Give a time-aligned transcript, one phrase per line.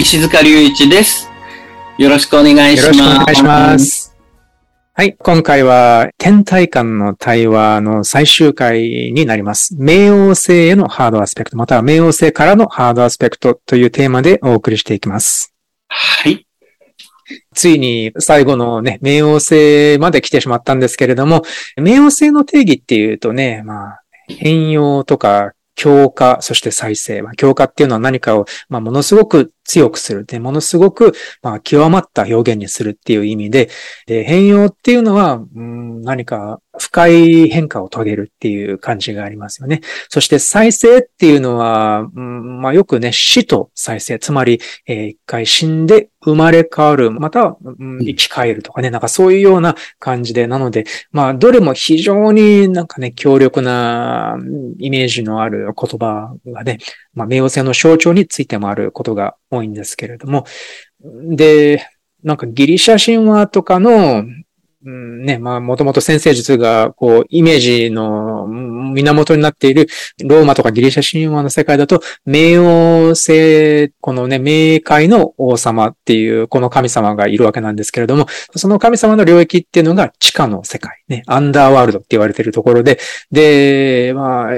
[0.00, 1.28] 石塚隆一です。
[1.98, 2.92] よろしくお願いします。
[2.92, 4.16] よろしくお願いします。
[4.94, 8.80] はい、今回は、天体間の対話の最終回
[9.12, 9.74] になります。
[9.74, 15.52] 冥王星へのハードアスペクト、または冥王星からのハードアスペクトというテーマでお送りしていきます。
[15.88, 16.46] はい。
[17.56, 21.42] ついに最後のね、冥王星まで来てしまったんですけれども、
[21.76, 27.22] 冥王星の定義っていうとね、まあ、変容とか強化、そして再生。
[27.22, 30.24] まあ、強化っていうのは何かを、まあ、ものすごく強くする。
[30.24, 33.70] で、ものすごく、まあ、極まった表現にするっていう意味で、
[34.06, 39.80] で変容っていうのは、うん、何か深い変化を遂げるっていう感じがありますよね。
[40.08, 44.18] そして再生っていうのは、うん、まあ、よくね、死と再生。
[44.18, 47.10] つまり、えー一回死んで生まれ変わる。
[47.10, 48.90] または、うん、生き返るとかね。
[48.90, 50.46] なんかそういうような感じで。
[50.46, 56.78] なので、まあ、どれも非常になんかね、強力なうんイメージのある言葉がね、
[57.14, 60.44] まあ、冥王星の象徴についてもあることが多いんですけれども、
[61.00, 61.86] で、
[62.22, 64.44] なんかギリシャ神話とかの、うん
[64.88, 69.88] ね、まあ、もともと先生術が、こう、イメージの源になっている
[70.24, 78.26] ローマとかギリシャ神話の世界だと、冥王星、このね、冥界の王様っていう、この神様がいるわけなんですけれども、
[78.56, 82.98] その神様の領域っていうのが地下の世界、ね、アンダーワールドって言われてるところで、
[83.30, 84.52] で、まあ、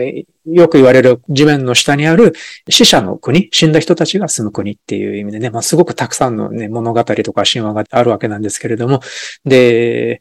[0.46, 2.32] よく言われる地面の下にある
[2.68, 9.00] 死者の国、死んだ人たちが住む国っていう意味でね、まあすごくたくさんのね、物語とか神話があるわけなんですけれども、
[9.44, 10.18] で、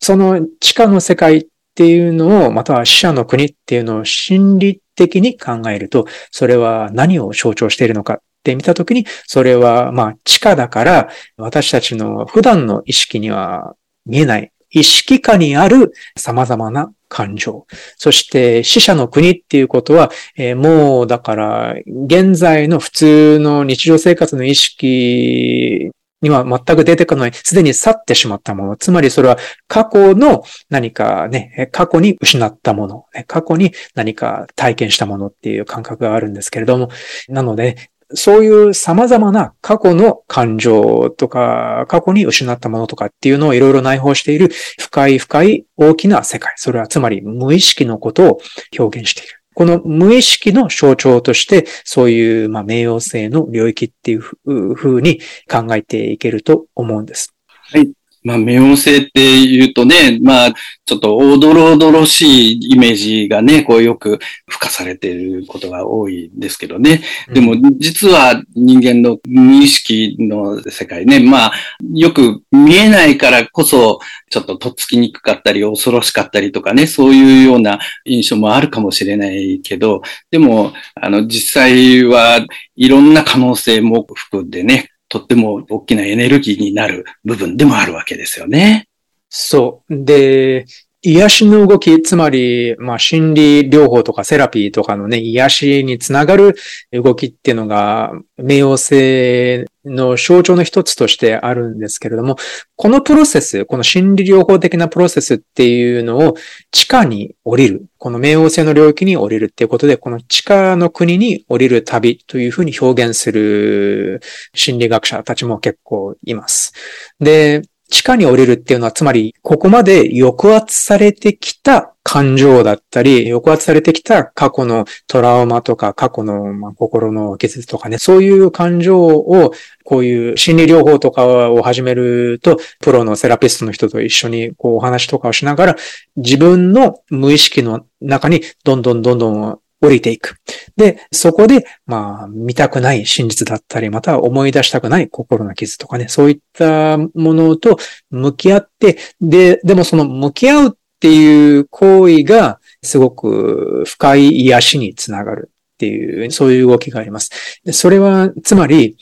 [0.00, 13.76] その地下の世界っていうのを、または死者の国っていうのを心理的に考えると、それは何を象徴しているのかって見たときに、それはまあ地下だから、私たちの普段の意識には
[14.06, 17.66] 見えない、意識下にある様々な感情。
[17.96, 21.74] そして死者の国っていうことは、えーもうだから
[22.06, 25.90] 現在の普通の日常生活の意識
[26.22, 28.76] には全く出てこない、すでに去ってしまったもの。
[28.76, 29.38] つまりそれは
[29.68, 36.90] 過去の何かね、過去に失ったもの、過去に何か体験したものっていう感覚があるんですけれども、
[37.28, 44.48] なので、そういう様々な過去の感情とか、過去に失ったものとかっていうのをいろいろ内包している
[44.78, 46.52] 深い深い大きな世界。
[46.56, 48.40] それはつまり無意識のことを
[48.78, 49.40] 表現している。
[49.54, 55.20] この無意識の象徴として、そういう、まあ、冥王星の領域っていうふうに
[55.50, 57.34] 考えていけると思うんです。
[57.72, 60.54] はいまあ、冥王星って言うとね、まあ、
[60.84, 67.02] ちょっとおどろおどろしいイメージがね、こうよく付加されていることが多いですけどね。
[67.32, 71.52] でも、実は人間の無意識の世界ね、まあ、
[71.94, 74.00] よく見えないからこそ、
[74.30, 82.44] ちょっととっつきにくかったり、恐ろしかったりとかね、そういうような印象もあるかもしれないけど、でも、あの、実際は
[82.76, 88.88] いろんな可能性も含んでね、とっても大きなエネルギーになる部分でもあるわけですよね。
[89.28, 90.04] そう。
[90.04, 90.64] で、
[91.02, 96.54] 癒しの動き、つまり、まあ、心理療法とかセラピーとかのね、癒しにつながる
[96.92, 102.36] 動きっていうのが、冥王星の象徴の一つとしてあるんですけれども、
[102.76, 106.34] このプロセス、この心理療法的なプロセスっていうのを
[106.70, 107.86] 地下に降りる。
[107.96, 114.20] この冥王星の領域に降りるっていうことで、この地下の国に降りる旅というふうに表現する
[114.54, 116.74] 心理学者たちも結構います。
[117.20, 129.52] で、地下に降りるっていうのは、つまり、ここまで抑圧されてきた感情だったり、抑圧されてきた過去のトラウマとか、過去のま心の傷とかね、そういう感情を、
[129.84, 135.76] こういう心理療法とかを始めると、プロのセラピストの人と一緒にこうお話とかをしながら、
[136.16, 140.36] 自分の無意識の中にどんどんどんどん降りていく。
[140.76, 147.78] で、そこで、まあ、見たくない真実だったり、また思い出したくない心の傷とかね、そういったものと
[148.10, 157.30] 向き合って、で、でもその向き合うっていう行為が、すごく深い癒しにつながるっていう、そういう動きがあります。
[157.72, 158.96] それは、つまり、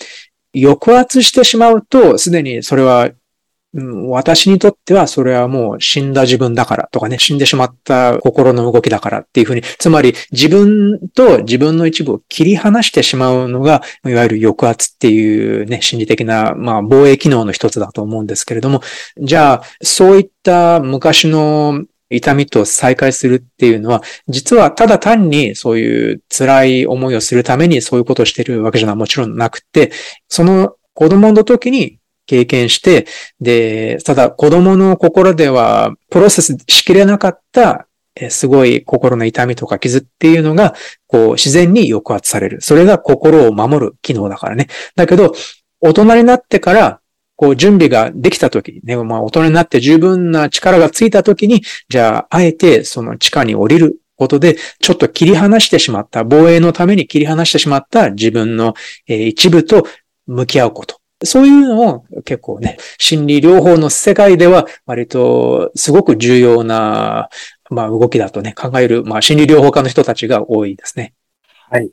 [0.55, 3.11] 抑圧してしまうと、すでにそれは
[3.75, 18.81] 私にとってはそれはもう死んだ自分だからとかね、死んでしまった心の動きだからっていうふうに、つまり自分と自分の一部を切り離してしまうのが、いわゆる抑圧っていうね、心理的な、まあ、防衛機能の一つだと思うんですけれども、
[19.21, 29.93] じゃあ、そういった昔の痛みと再会するっていうのは、実はただ単にそういう辛い思いをするためにそういうことをしてるわけじゃもちろんなくて、
[30.29, 31.99] その子供の時に
[32.29, 33.07] 経験して、
[33.41, 37.89] で、ただ子供の心ではプロセスしきれなかった
[38.31, 40.75] すごい心の痛みとか傷っていうのが、
[41.07, 42.61] こう、自然に抑圧される。
[42.61, 44.67] それが心を守る機能だからね。
[44.97, 45.33] だけど、
[45.81, 47.01] 大人になってから、
[47.37, 58.75] こう、準備ができた時ね、まあ、大人になって十分な力がついた時に、じゃあ、あえてその地下に降りることで、ちょっと切り離してしまった、防衛のために切り離してしまった自分の、
[59.07, 59.87] 一部と
[60.27, 60.98] 向き合うこと。
[61.25, 67.29] そういうのを結構ね、心理療法の世界では割とすごく重要な、
[67.71, 71.15] まあ動きだとね、考える、まあ心理療法家の人たちが多いですね。
[71.71, 71.91] はい。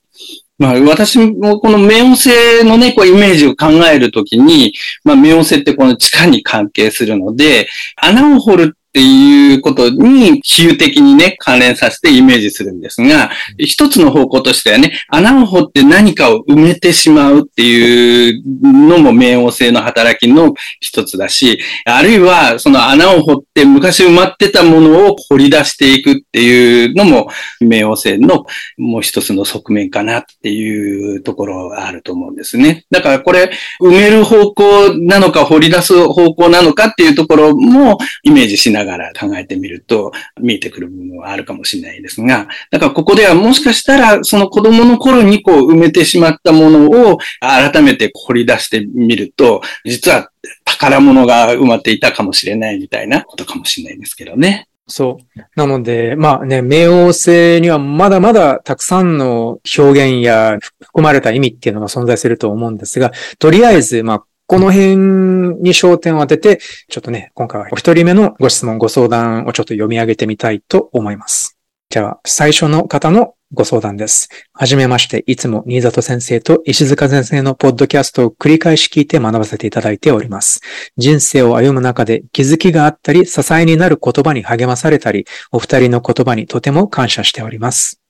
[0.57, 4.73] まあ、私もこの冥王星のね、こうイメージを考えるときに、
[5.03, 7.67] まあ、冥王星ってこの地下に関係するので、
[7.97, 27.27] 穴を掘るっていうことに比喩的にね、関連させてイメージするんですが、一つの方向としてはね、穴を掘って何かを埋めてしまうっていうのも冥王星の働きの一つだし、あるいはその穴を掘って昔埋まってたものを掘り出していくっていうのも
[27.61, 28.45] 冥王星の
[28.77, 32.85] もう一つの側面かなっていうところがあると思うんですね。
[32.91, 33.51] だからこれ
[33.81, 50.29] 埋める方向なのか掘り出す方向なのかっていうところもイメージしながらがら考えてみると見えてくる部分はあるかもしれないですが、だからここではもしかしたらその子供の頃にこう埋めてしまったものを改めて掘り出してみると、実は
[50.63, 54.67] 宝物が埋まっていたかもしれないみたいなことかもしれないですけどね。
[54.87, 55.39] そう。
[55.55, 66.59] なので、まあね、冥王星にはまだまだたくさんの表現や含まれた意味っていうのが存在すると思うんですが、とりあえず、まあ、この辺に焦点を当てて、
[66.89, 71.57] ちょっとね、今回はお一人目のご質問、ご相談をちょっと読み上げてみたいと思います。
[71.89, 74.29] じゃあ、最初の方のご相談です。
[74.53, 80.61] はじめまして、いつも新里先生と石塚先生のポッドキャストを繰り返し聞いて学ばせていただいております。
[80.97, 88.01] 人生を歩む中で気づきがあったり、支えになる言葉に励まされたり、お二人の言葉にとても感謝しております。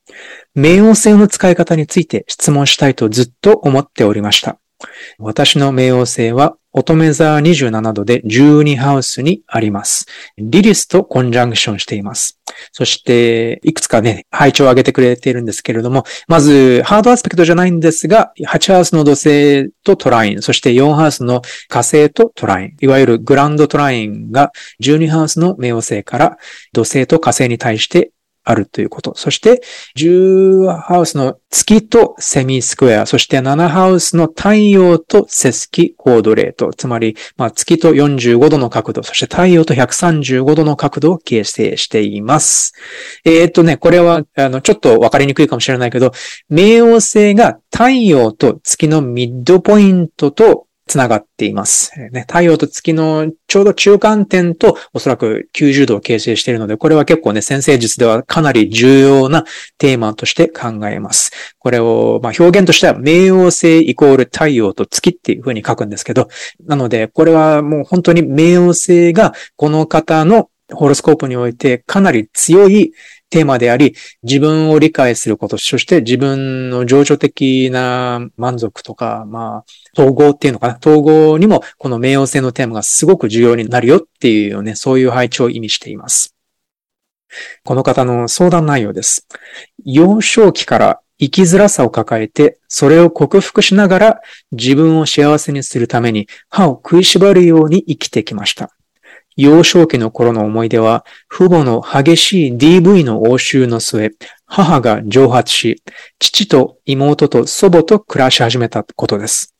[0.56, 4.58] 冥王星の使い方について質問したいとずっと思っておりました。
[5.18, 10.04] 私の冥王星は乙女座27度で12ハウスにあります。
[10.36, 12.38] リリスとコンジャンクションしています。
[12.70, 26.38] そして、いくつかね、配置を上げてくれているんですけれども、まず、ハードアスペクトじゃないんですが、8ハウスの土星とトライン、そして4ハウスの火星とトライン、いわゆるグランドトラインが12ハウスの冥王星から
[26.74, 28.10] 土星と火星に対して
[28.46, 29.12] あるということ。
[29.16, 29.60] そして、
[29.96, 36.70] 10ハウスの月とセミスクエア、そして7ハウスの太陽とセスキコードレート。
[36.72, 42.72] つまり、まあ、月と45度の角度、そして太陽と135度の角度を形成しています。
[43.24, 46.12] えー、っとね、これは、あの、ちょっとわかりにくいかもしれないけど、
[46.48, 51.92] 冥王星が太陽と月のミッドポイントとつながっています。
[52.12, 59.44] ね、太陽と月のちょうど中間点とおそらく90度を形成しているので、これは結構ね、先生術ではかなり重要な
[59.78, 61.32] テーマとして考えます。
[61.58, 66.28] これを、まあ、表現としては、冥王星イコール太陽と月っていう風に書くんですけど、
[66.64, 72.92] なので、これはもう本当に冥王星がこの方のホロスコープにおいてかなり強い
[73.30, 79.64] テーマであり、自分を理解すること、そして自分の情緒的な満足とか、まあ、
[80.00, 86.34] 統合っていうのかな、統合にもこの冥王星のテーマがすごく重要になるよっていうね、そういう配置を意味しています。
[87.64, 89.26] この方の相談内容です。
[89.84, 94.20] 幼少期から生きづらさを抱えて、それを克服しながら
[94.52, 98.70] 自分を幸せにするために歯を食いしばるように生きてきました。
[99.36, 104.12] 幼少期の頃の思い出は、父母の激しい DV の応酬の末、
[104.46, 105.82] 母が蒸発し、
[106.18, 109.54] 父と妹と祖母と暮らし始めたことです。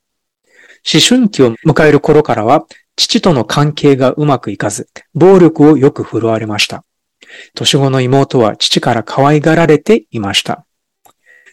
[0.93, 2.67] 思春期を迎える頃からは、
[2.97, 6.83] 父との関係がうまくいかず、暴力をよく振るわれました。
[7.55, 10.65] 年後の妹は父から可愛がられていました。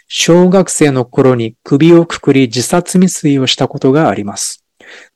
[0.07, 4.62] 小学生の頃に首をくくり自殺未遂をしたことがあります。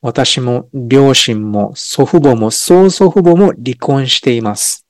[0.02, 4.86] 私も両親も祖父母も曽祖父母も離婚しています。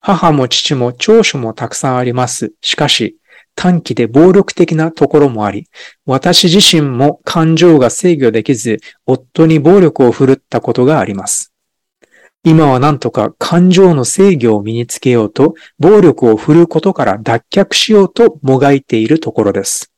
[0.00, 2.52] 母も父も長所もたくさんあります。
[2.60, 3.16] しかし、
[3.54, 5.68] 短期で暴力的なところもあり、
[6.06, 11.52] 私自身も感情が制御できず、夫に暴力を振るったことがあります。
[12.42, 19.92] 今はなんとか感情の制御を身につけようと、暴力を振るうことから脱却しようともがいているところです。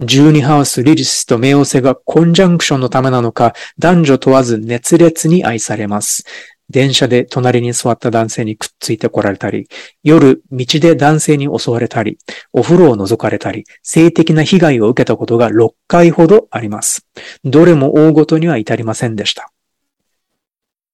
[0.00, 6.24] 12ハウス、リリスと冥王星がコンジャンクションのためなのか、男女問わず熱烈に愛されます。
[6.68, 9.68] 電車で隣に座った男性にくっついてこられたり、
[10.02, 12.18] 夜道で男性に襲われたり、
[12.52, 17.06] お風呂を覗かれたり、性的な被害を受けたことが6回ほどあります。
[17.44, 19.50] どれも大ごとには至りませんでした。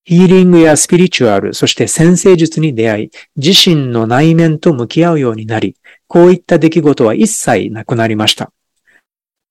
[0.04, 8.52] ヒーリングやスピリチュアル、そして先生術に出会い、自身の内面と向き合うようになり、こういった出来事は一切なくなりました。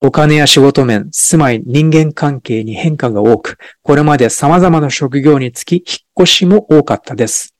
[0.04, 5.84] お金や仕事面、住まい、人間関係に変化が多く、これまで様々な職業につき、引っ
[6.22, 7.54] 越しも多かったです。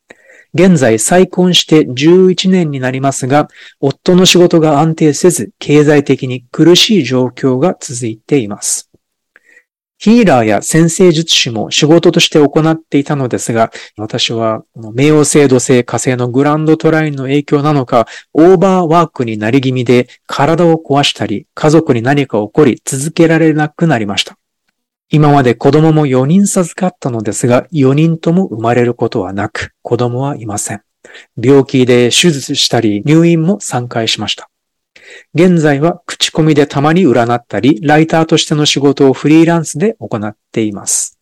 [0.53, 3.47] 現在再婚して11年になりますが、
[3.81, 8.92] 夫の仕事が安定せず、経済的に苦しい状況が続いています。
[10.03, 24.37] ヒーラーや先生術師も仕事として行っていたのですが、私は、冥王星土星火星のグランドトラインの影響なのか、オーバーワークになり気味で体を壊したり、家族に何か起こり続けられなくなりました。
[25.09, 30.83] 今まで子供も4人授かったのですが、4人とも生まれることはなく、子供はいません。
[31.41, 34.52] 病気で手術したり、入院も3回しました。
[35.35, 41.19] 現在は口コミでたまに占ったり、ライターとしての仕事をフリーランスで行っています。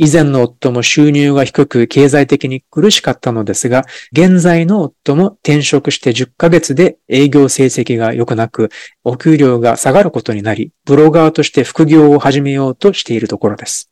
[0.00, 8.70] 以前の夫も収入が低く経済的に苦しかったのですが、現在の夫も転職して10ヶ月で営業成績が良くなく、
[9.02, 13.90] お給料が下がることになり、ブロガーとして副業を始めようとしているところです。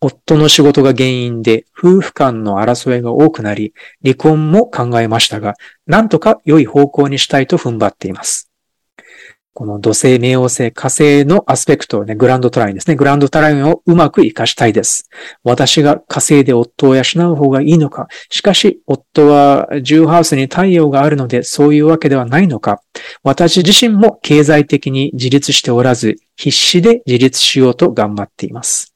[0.00, 5.54] 夫の仕事が原因で夫婦間の争いが多くなり、離婚も考えましたが、
[5.86, 8.50] なんとか良い方向にしたいと踏ん張っています。
[9.52, 12.94] この土星、冥王星、火星のアスペクトをね、グランドトラインですね。
[12.96, 15.10] グランドトラインをうまく活かしたいです。
[15.42, 17.02] 私が火星で夫を養
[17.32, 18.08] う方がいいのか。
[18.30, 22.80] しかし、夫は10ハウスに太陽があるので、そういうわけではないのか。
[23.22, 28.89] 私自身も経済的に自立しておらず、必死で自立しようと頑張っています。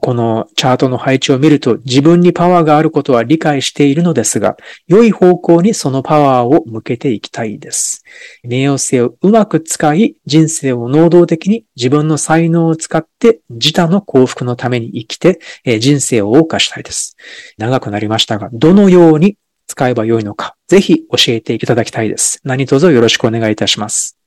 [0.00, 4.56] このチャートの配置を見ると自分にパワーがあることは理解しているのですが、
[4.86, 8.04] 良い方向にそのパワーを向けていきたいです。
[8.44, 17.16] 冥王星をうまく使い、人生を能動的に自分の才能を使って自他の幸福のために生きて、え人生を謳歌したいです。
[17.58, 22.40] 長くなりましたが、どのように使えばよいのか、ぜひ教えていただきたいです。
[22.44, 24.18] 何卒よろしくお願いいたします。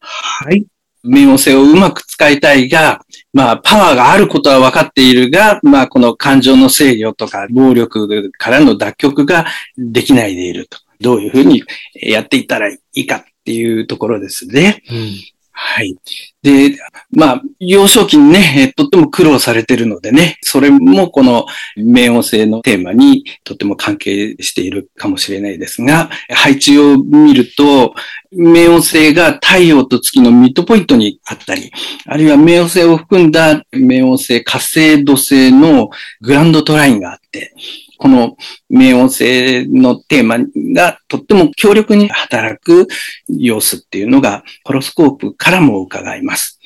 [0.00, 0.66] はい。
[1.04, 3.00] 冥王星をうまく使いたいが、
[3.36, 9.44] まあ、パワーがあることは分かっているが、まあ、この感情の制御とか、暴力からの脱却が
[9.76, 10.78] できないでいると。
[11.02, 11.62] どういうふうに
[11.94, 14.82] やっていったらいいかっていうところですね。
[14.90, 15.12] うん、
[15.58, 15.96] はい。
[16.42, 16.78] で、
[17.10, 21.46] まあ、幼少期にね、とっても苦労されてるのでね、それもこの
[21.78, 27.94] 冥王星のテーマにとっても関係しているかもしれないですが、配置を見ると、
[28.34, 31.72] 冥王星が太陽と月のミッドポイントにあったり、
[32.04, 35.88] あるいは冥王星を含んだ冥王星、火星、土星の
[36.20, 37.54] グランドトラインがあって、
[37.98, 38.36] この
[38.70, 40.38] 冥王星のテーマ
[40.74, 42.86] がとっても強力に働く
[43.28, 46.58] 様子っていうのが、ホロスコープからも伺います。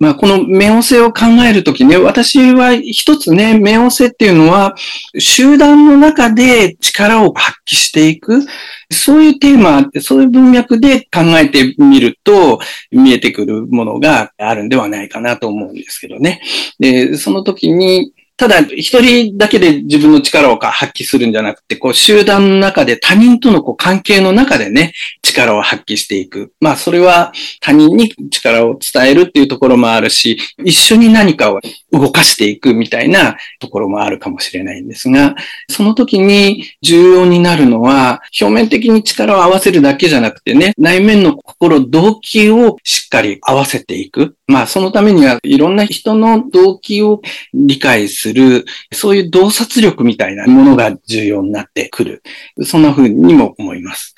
[0.00, 4.76] まあ、この冥王星を考えるときね、私は一つね、冥王星っていうのは、
[5.18, 8.46] 集団の中で力を発揮していく、
[8.92, 12.60] そういうテーマ、そういう文脈で考えてみると、
[12.92, 16.42] 見えてくるものがあるんではないかなと思うんですけどね。
[16.78, 26.52] で、その時に、ただ、一人だけで自分の力を発揮するんじゃなくて、こう、集団の中で他人とのこう関係の中でね、力を発揮していく。
[26.60, 35.34] まあ、それは他人に力を伝えるっていうところもあるし、一緒に何かを動かしていくみたいなところもあるかもしれないんですが、
[35.68, 44.36] その時に重要になるのは、表面的に力を合わせるだけじゃなくてね、内面の心、動機をしっかり合わせていく。
[44.46, 47.20] まあ、そのためにはいろんな人の動機を
[47.52, 52.22] 理解する、するそういう洞察力みたいなものが重要になってくる。
[52.64, 54.14] そんな風にも思います。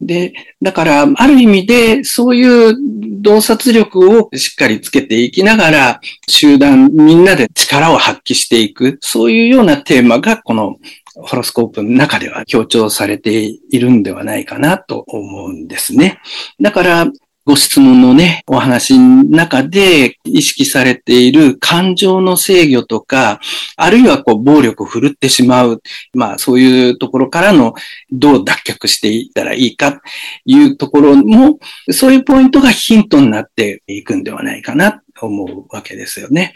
[0.00, 2.76] で、だから、ある意味で、そういう
[3.20, 10.76] 洞察力をしっかりつけていきながら、集団みんなで力を発揮していく、そういうようなテーマが、この
[11.16, 16.20] ホロスコープの中では強調されているんではないかなと思うんですね。
[16.60, 17.06] だから、
[17.48, 23.40] ご質問のね、お話の中で意識されている感情の制御とか、
[23.74, 27.72] あるいはこう暴力を振るってしまう、まあそういうところからの
[28.12, 30.00] どう脱却していったらいいかと
[30.44, 31.58] いうところも、
[31.90, 36.52] そういうポイントがヒントになっていくんではないかなと思うわけですよね。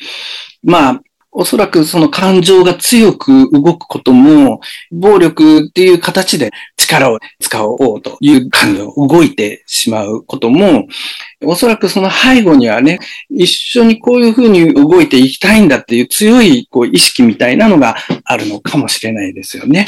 [0.62, 1.02] まあ、
[1.35, 4.61] おそらくその感情が強く動くことも、
[4.91, 10.87] 暴力っていう形で力を使おうという感情、動いてしまうことも、
[11.43, 12.99] おそらくその背後にはね、
[13.31, 19.87] 一緒にこういうふうに動いていきたいんだっていう強いこう意識みたいなのがあるのかもしれないですよね。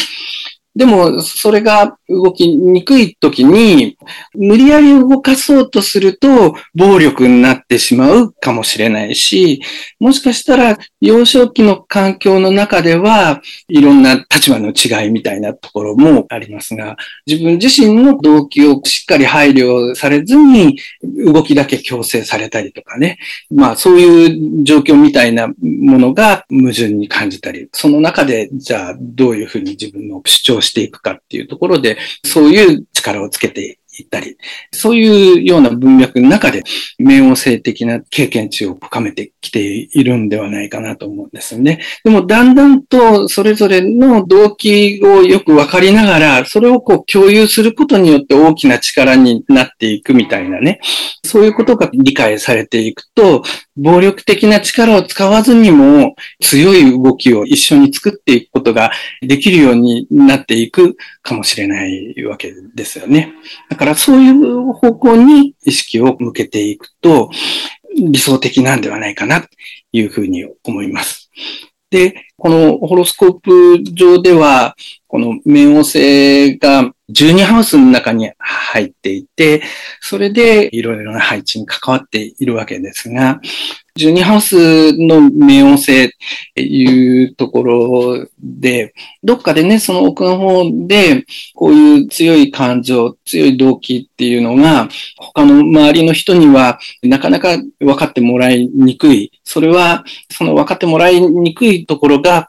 [0.77, 3.97] でも、それが動きにくい時に、
[4.35, 9.63] 無理やり動かそうとすると、暴力になってしまうかもしれないし、
[10.01, 20.79] もしかしたら、幼少期の環境の中では、いろんな立場の違いみたいなところもありますが、自分自身の動機をしっかり配慮されずに、
[21.25, 23.19] 動きだけ強制されたりとかね。
[23.49, 34.37] まあ、そういう状況みたいなものが矛盾に感じたり、その中で、じゃあ、どういうふうに自分の主張していくかっていうところで、そういう力をつけていったり、
[34.73, 36.63] そういうような文脈の中で、
[37.01, 41.81] 冥王性的な経験値を深めてきているんではないかなと思うんですよね。
[42.05, 50.81] でも、だんだんとそれぞれの動機をよくわかりながら、それをこう共有することによって大きな力になっていくみたいなね、
[51.25, 53.43] そういうことが理解されていくと、
[53.77, 63.33] 暴力的な力を使わずにも強い動きを一緒に作っていくことができるようになっていくかもしれないわけですよね。
[63.69, 67.31] だからそういう方向に意識を向けていくと
[67.97, 69.49] 理想的なんではないかなと
[69.93, 71.31] いうふうに思います。
[71.91, 74.75] で、このホロスコープ上では、
[75.07, 79.63] この冥王星が12ハウスの中に入っていて、
[80.01, 83.41] それでいろいろな配置に関わっているわけですが、
[83.97, 84.57] 12ハウス
[84.95, 86.09] の冥王星っ
[86.55, 88.93] ていうところで、
[89.23, 99.31] どっかでね、その奥の方で、こういう強い感情、強い動機っていうのが、他の周りの人にはなかなか分かってもらいにくい。
[99.45, 102.49] それは、その分かってもらいにくいところが、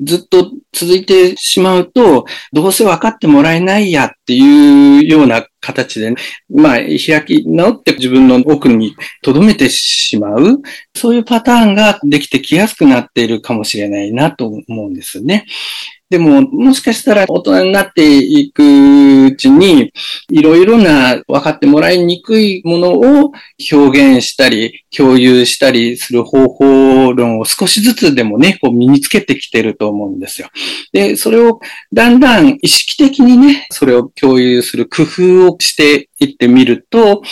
[0.00, 2.24] ずっと続いてしまうと、
[2.54, 6.14] どうせ分かってもらえないややっていうような形で、
[6.48, 10.60] まあ、開き直って自分の奥に留めてしまう、
[10.94, 15.46] そういうパターンができてきやすくなっているかもしれないなと思うんですね。
[16.10, 19.92] でも、もしかしたら大人になっていくうちに、
[20.30, 23.32] いろいろな分かってもらいにくいものを
[23.70, 30.48] 表現したり、共有したりする方法論を少しずつでもね、こう身につけてきてると思うんですよ。
[30.92, 31.60] で、それを
[31.92, 37.22] だんだん意識的にね、それを共有する工夫をしていってみると、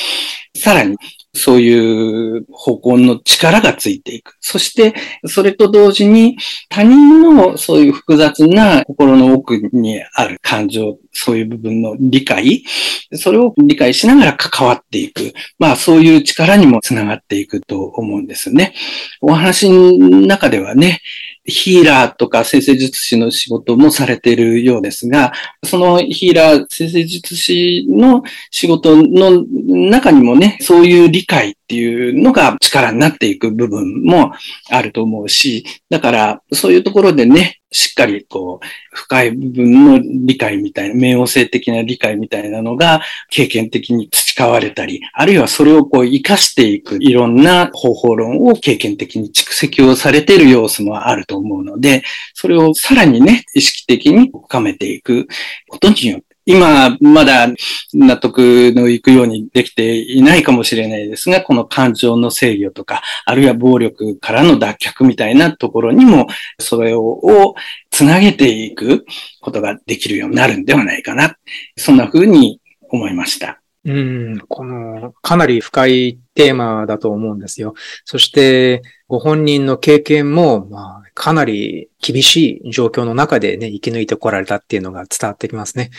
[0.54, 0.96] さらに
[1.36, 4.36] そういう方向の力がついていく。
[4.40, 4.94] そして、
[5.26, 6.36] それと同時に
[6.68, 12.64] 他人のそういう複雑な心の奥にある感情、そういう部分の理解、
[13.12, 15.32] それを理解しながら関わっていく。
[15.58, 18.74] まあそういう力にもつながっていくと思うんですね。
[19.20, 21.00] お話の中ではね、
[21.46, 25.32] ヒーラーとか生成術師の仕事もされているようですが、
[25.64, 29.44] そのヒーラー、生成術師の仕事の
[29.90, 34.32] 中にもね、そういう理解っていうのが力になっていく部分も
[34.70, 55.26] あると思うし、だからそういうところでね、しっかりこう、深い部分の理解みたいな、冥王星的な理解みたいなのが経験的に培われたり、あるいはそれをこう活かしていくいろんな方法論を経験的に蓄積をされている要素もあると思うので、それをさらにね、意識的に深めていく
[55.68, 57.48] ことによって、今、まだ
[57.92, 66.28] 納得のいくようにできていないかもしれないですが、この感情の制御とか、あるいは暴力からの脱却みたいなところにも、
[66.60, 67.56] それを
[67.90, 69.04] つなげていく
[69.40, 71.36] ことができるようになるんではないかな。
[71.76, 73.60] そんな風に思いました。
[73.84, 77.74] うん、この、かなり深いテーマだと思うんですよ。
[78.04, 85.90] そして、ご本人の経験も、まあ、かなり厳しい状況の中でね、生き抜いてこられたっていうのが伝わってきますね。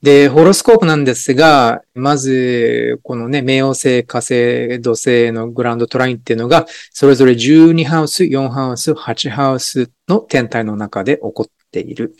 [0.00, 12.14] で、ホロスコープなんですが、まず、このね、冥王星、火星、土星のグランドトラインっていうのが、それぞれ12ハウス、4ハウス、8ハウスの天体の中で起こっている。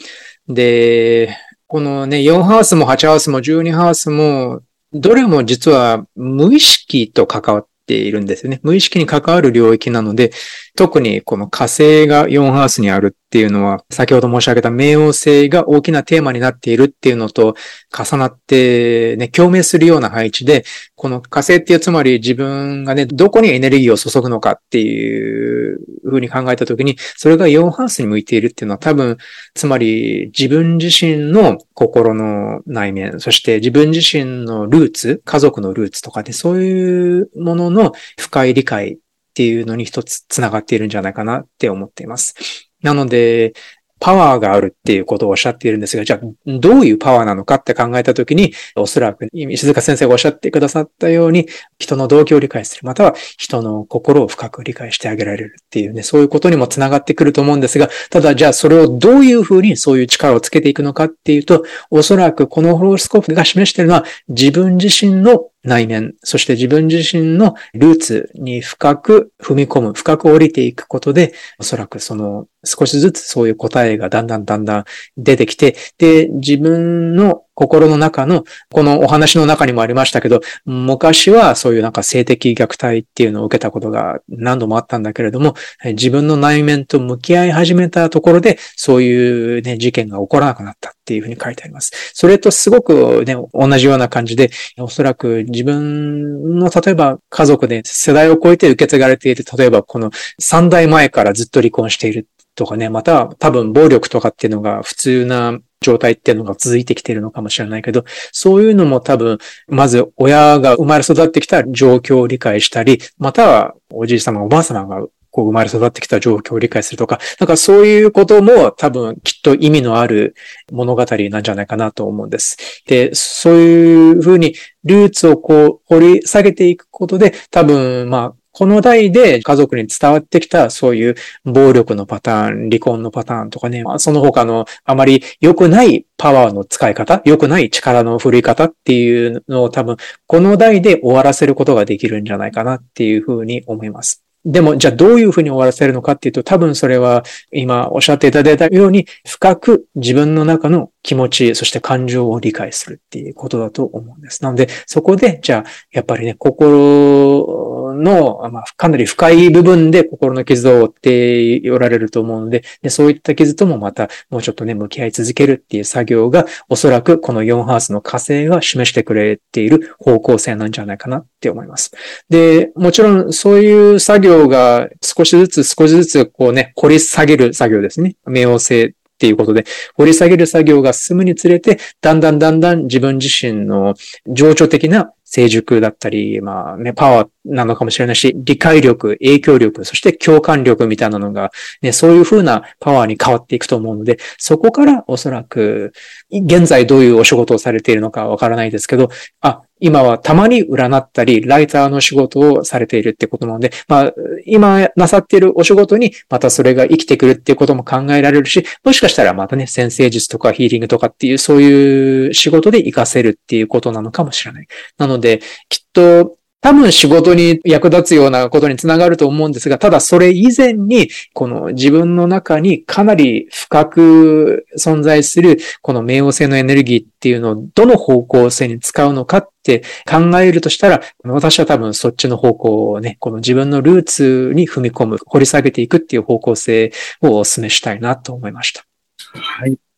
[0.48, 1.36] で、
[1.68, 8.60] このね、4ハウスも8ハウスも12ハウスもどれも実は無意識と関わっているんですよね。
[8.62, 10.30] 無意識に関わる領域なので、
[10.76, 17.54] 特にこの火星が4ハウスにあるっていうのは、先ほど申し上げた冥王星が大きなテーマになっているっていうのと
[17.96, 20.64] 重なってね、共鳴するような配置で、
[20.96, 29.16] この火星っていうつまり自分がね、どこにエネルギーを注ぐのかっていうふうに考えたときに、それが4ハウスに向いているっていうのは多分、
[29.54, 38.98] つまり自分自身の心の内面、そして自分自身のルーツ、家族のルーツとかでそういうものの深い理解っ
[39.34, 42.69] ていうのに一つ繋がっているんじゃないかなって思っています。
[42.82, 43.52] なので、
[44.00, 51.46] パワーがあるっていうことをおっしゃっているんですが、じゃあ、どういうパワーなのかって考えたときに、おそらく、石塚先生がおっしゃってくださったように、
[51.78, 74.84] 人の動機を理解する、または人の心を深く理解してあげられるっていうね、そういうことにもつながってくると思うんですが、ただ、じゃあ、それをどういうふうにそういう力をつけていくのかっていうと、おそらくこのホロスコープが示しているのは、自分自身の内面、そして自分自身のルーツに深く踏み込む、深く降りていくことで、おそらくその少しずつそういう答えがだんだんだんだん
[75.16, 91.90] 出てきて、で、自分の心の中の、このお話の中にもありましたけど、昔はそういうなんか性的虐待っていうのを受けたことが何度もあったんだけれども、自分の内面と向き合い始めたところで、そういうね、事件が起こらなくなったっていうふうに書いてあります。
[92.14, 120.34] それとすごくね、同じような感じで、おそらく自分の例えば家族で世代を超えて受け継がれている、例えばこの3代前からずっと離婚しているとかね、または多分暴力とかっていうのが普通な状態っていうのが続いてきているのかもしれないけど、そういうのも多分、まず親が生まれ育ってきた状況を理解したり、またはおじい様、おばあ様がこう生まれ育ってきた状況を理解するとか、なんかそういうことも多分きっと意味のある
[120.70, 122.82] 物語なんじゃないかなと思うんです。
[122.86, 144.24] で、そういうふうにルーツをこう掘り下げていくことで、多分まあこの代で家族に伝わってきたそういう暴力のパターン、離婚のパターンとかね、その他のあまり良くないパワーの使い方、良くない力の振り方っていうのを多分この代で終わらせることができるんじゃないかなっていうふうに思います。
[144.44, 154.42] でも、じゃあどういうふうに終わらせるのかっていうと、多分それは今おっしゃっていただいたように、深く自分の中の気持ち、そして感情を理解するっていうことだと思うんです。
[154.42, 171.92] なので、そこで、じゃあ、やっぱりね、心の、まあ、かなり深い部分で心の傷を負っておられると思うのでで、そういった傷ともまた、もうちょっとね、向き合い続けるっていう作業が、おそらくこの4ハースの火星が示してくれている方向性なんじゃないかなって思います。
[172.28, 178.16] で、もちろん、そういう作業が少しずつ少しずつ、こうね、掘り下げる作業ですね。
[178.26, 183.94] 冥王星っていうことで、掘り下げる作業が進むにつれて、だんだんだんだん自分自身の
[184.26, 191.50] 情緒的な成熟だったり、まあね、パワーなのかもしれないし、理解力、影響力、そして共感力みたいなのが、
[191.82, 195.92] ね、そういう風なパワーに変わっていくと思うので、そこからおそらく、
[196.32, 199.08] 現在どういうお仕事をされているのかわからないですけど、
[199.40, 204.14] あ、今はたまに占ったり、ライターの仕事をされているってことなので、まあ、
[204.44, 214.66] 今なさっているお仕事に、またそれが生きてくるっていうことも考えられるし、もしかしたらまたね、先生術とかヒーリングとかっていう、そういう仕事で活かせるっていうことなのかもしれない。
[214.98, 236.92] なので、きっと、多分仕事に役立つようなことにつながると思うんですが、ただそれ以前に、この自分の中にかなり深く存在する、この冥王星のエネルギーっていうのをどの方向性に使うのかって考えるとしたら、私は多分そっちの方向をね、この自分のルーツに踏み込む、掘り下げていくっていう方向性
[237.22, 238.84] をお勧めしたいなと思いました。
[239.32, 239.89] はい。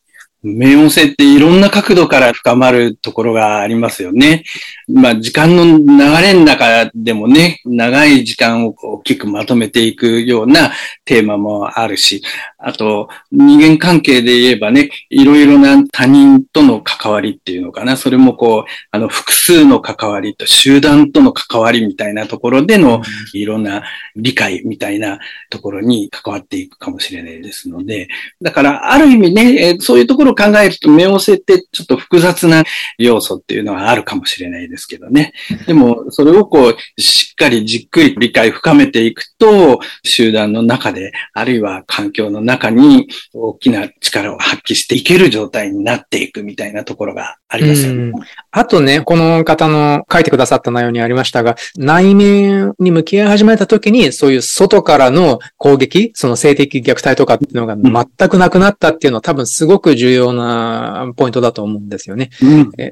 [0.44, 4.42] 冥王星っていろんな角度から深まるところがありますよね。
[4.88, 5.87] まあ、時間の流
[6.20, 10.72] れの中でもね、長い時間を大きくまとめていくような
[11.05, 12.22] テーマもあるし、
[12.59, 17.96] あと、人間関係で言えばね、いろいろな他人との関わりっていうのかな。
[17.96, 23.00] それもこう、あの、複数の関わりと集団との関わりみたいなところでの、
[23.33, 23.85] いろんな
[24.16, 28.09] 理解みたいなところに関わっていくかもしれないですので、
[28.40, 32.64] だから、ある意味ね、そういうところを考えると、冥王星ってちょっと複雑な
[32.98, 35.32] 要素っていうのはあるかもしれないですけどね。
[35.66, 48.12] でも、 それをこう、しっかりじっくり理解深めていくと、集団の中で、あるいは環境の中に大きな力を発揮していける状態になっていくみたいなところがありますよね。
[48.52, 62.28] あとね、この方の書いてくださった内容にありましたが、内面に向き合い始めた時に、そういう外からの攻撃、その性的虐待とかっていうのが全くなくなったっていうのは多分すごく重要なポイントだと思うんですよね。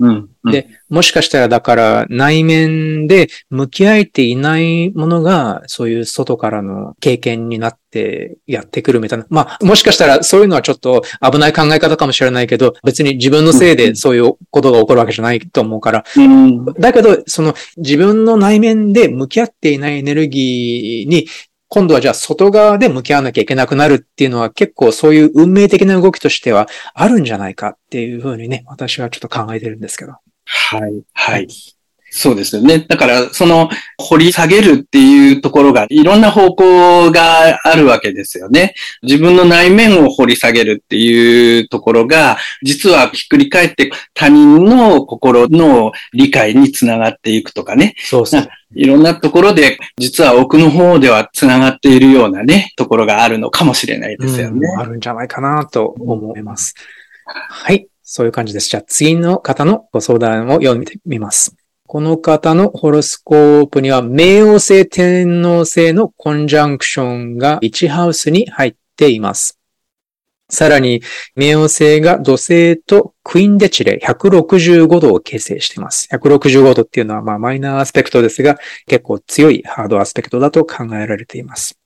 [0.00, 9.26] うんで、もしかしたらだから内面で向き合えていないものが、そういう外からの経験になってやってくるみたいな。
[9.28, 16.04] まあ、もしかしたらそういうのはちょっと危ない考え方かもしれないけど、別に自分のせいでそういうことが起こるわけじゃないと思うから。
[16.16, 21.26] うん、だけど、その自分の内面で向き合っていないエネルギーに
[21.72, 30.14] 今度はじゃあ外側で向き合わなきゃいけなくなるっていうのは結構そういう運命的な動きとしてはあるんじゃないかっていうふうにね、私はちょっと考えてるんですけど。
[30.52, 31.48] はい、はい。
[32.10, 32.80] そうですよね。
[32.80, 38.74] だから、その、掘り下げるっていうところが、いろんな方向があるわけですよね。
[39.02, 47.94] 自分の内面を掘り下げるっていうところが、実はひっくり返って他人の心の理解につながっていくとかね。
[47.98, 48.48] そうそう。
[48.74, 54.68] いろんなところで、実は奥の方ではつながっているようなね、ところがあるのかもしれないですよね。
[54.76, 56.74] あるんじゃないかなと思います。
[57.24, 57.86] はい。
[58.12, 58.68] そういう感じです。
[58.68, 61.54] じゃあ次の方のご相談を読んでみます。
[61.86, 69.60] この方のホロスコープには、冥王星天王星のコンジャンクションが1ハウスに入っています。
[70.48, 71.02] さらに、
[71.36, 76.08] 冥王星が土星とクイーンデチレ165度を形成しています。
[76.12, 81.79] 165度っていうのはまあマイナーアスペクトですが、結構強いハードアスペクトだと考えられています。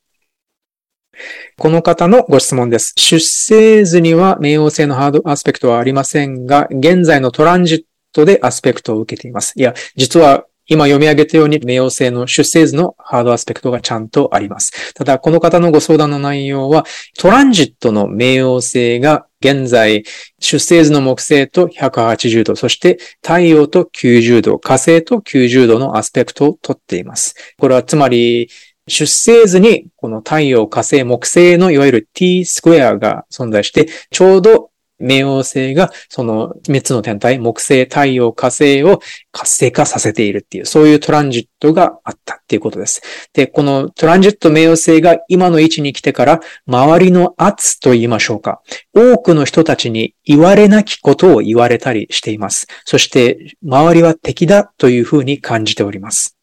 [1.58, 2.92] この方のご質問です。
[2.96, 9.52] 出生図には冥王星のハードアスペクトはありませんが、現在のトランジットでアスペクトを受けています。
[9.56, 14.94] いや、実は今読み上げたように、冥王星の出生図のハードアスペクトがちゃんとあります。
[14.94, 16.86] ただ、この方のご相談の内容は、
[17.18, 20.04] トランジットの冥王星が現在、
[20.40, 27.34] 出生図の木星と180度、そして太陽と90度、火星と90度のアスペクトをとっています。
[27.58, 28.48] これはつまり、
[28.86, 34.70] 出生図にこの太陽、火星、木星のいわゆる t スクエアが存在して、ちょうど
[35.00, 39.00] 冥王星がその3つの天体、木星、太陽、火星を
[39.32, 43.02] 活性化させているっていう、そういうトランジットがあったっていうことです。
[43.32, 48.62] で、このトランジット冥王星が今の位置に来てから、周りの圧と言いましょうか。
[48.94, 52.66] 多くの人たちに言われなきことを言われたりしています。
[52.84, 56.36] そして、周りは敵だというふうに感じております。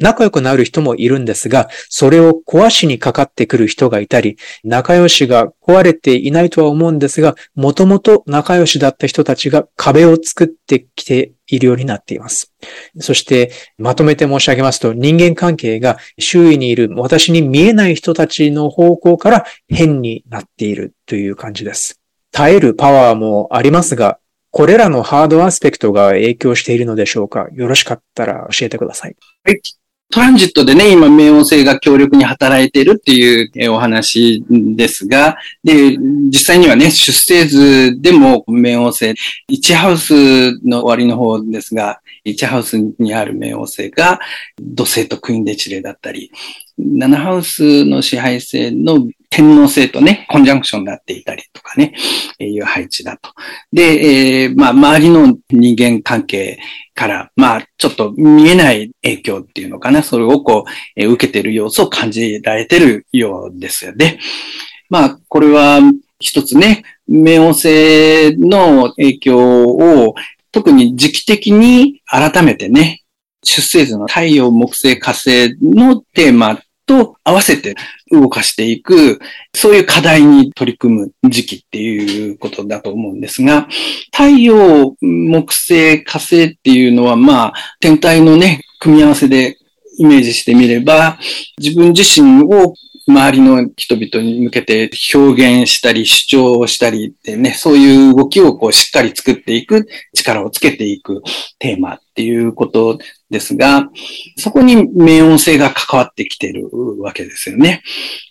[0.00, 12.52] 仲良くなる人もいるんですが、それを壊しにかかってくる人がいたり、仲良しが壊れていないとは思うんですが、もともと仲良しだった人たちが壁を作ってきているようになっています。
[12.98, 22.00] そして、まとめて申し上げますと、人間関係が周囲にいる私に見えない人たちの方向から変になっているという感じです。
[22.32, 24.18] 耐えるパワーもありますが、
[24.52, 27.48] これらのハードアスペクトが影響しているのでしょうか？
[27.52, 29.16] よろしかったら教えてください。
[29.44, 29.60] はい。
[30.10, 39.14] トランジットでね、今、冥王星が強力に働いているっていうお話ですが、で、実際にはね、出生図でも冥王星、
[39.48, 40.12] 1ハウス
[40.66, 44.18] の終わりの方ですが、1ハウスにある冥王星が
[44.60, 46.32] 土星とクイーンデチレだったり、
[46.80, 51.94] 7ハウスの支配性の天皇星とね、コンジャンクションになっていたりとかね、
[52.40, 53.30] えいう配置だと。
[53.72, 56.58] で、えー、まあ、周りの人間関係
[56.94, 64.18] から、まあ、ちょっと見えない影響っていうのかな、それをこう、えー、受けてる様子を感じられてるようですよね。
[64.88, 65.80] まあ、これは
[66.18, 70.14] 一つね、冥王星の影響を
[70.50, 73.02] 特に時期的に改めてね、
[73.44, 77.76] 出生図の太陽、木星、火星のテーマと合わせて
[78.10, 79.20] 動かしていく、
[79.54, 83.68] そういう課題に取り組む時期っていうことだと思うんですが、
[84.12, 89.58] 太陽、木星、火星っていうのは、まあ、天体のね、組み合わせで
[89.98, 91.18] イメージしてみれば、
[91.58, 92.74] 自分自身を
[93.06, 101.22] 周りの人々に向けて表現したり主張をしたりってね、そういう動きをこうしっかり作っていく、力をつけていく
[101.58, 102.98] テーマっていうこと
[103.30, 103.88] ですが、
[104.36, 106.68] そこに冥音性が関わってきている
[107.00, 107.82] わけですよね。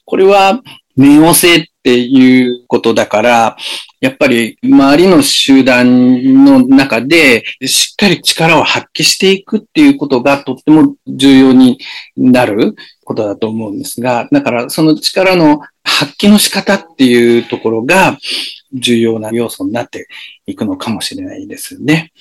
[0.06, 0.62] これは
[1.00, 3.58] 冥王星っていうことだから、
[4.02, 11.80] やっぱり周りの集団の中でしっかり力を発揮していくっていうことがとっても重要に
[12.18, 18.18] なることだと思うんですが、だからその力の発揮の仕方っていうところが
[18.74, 20.08] 重要な要素になって
[20.46, 22.12] いくのかもしれないですね。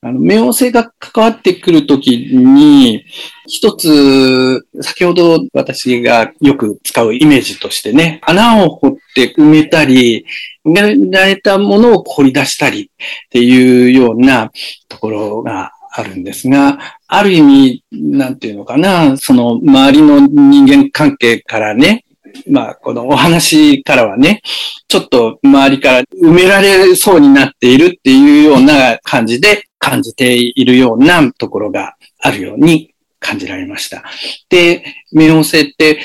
[0.00, 3.04] あの、冥王星が関わってくるときに、
[3.46, 10.26] 一つ、先ほど私がよく使うイメージとしてね、穴を掘って埋めたり、
[10.64, 14.50] 埋められたものを掘り出したりっていうような
[14.88, 22.03] ところがあるんですが、ある意味、なんていうのかな、その周りの人間関係からね、
[22.48, 24.42] まあ、このお話からはね、
[24.88, 34.02] ちょっと周りから埋められそうになっているっていうような感じで感じているようなところがあるように感じられました。
[34.48, 36.00] で、冥王星って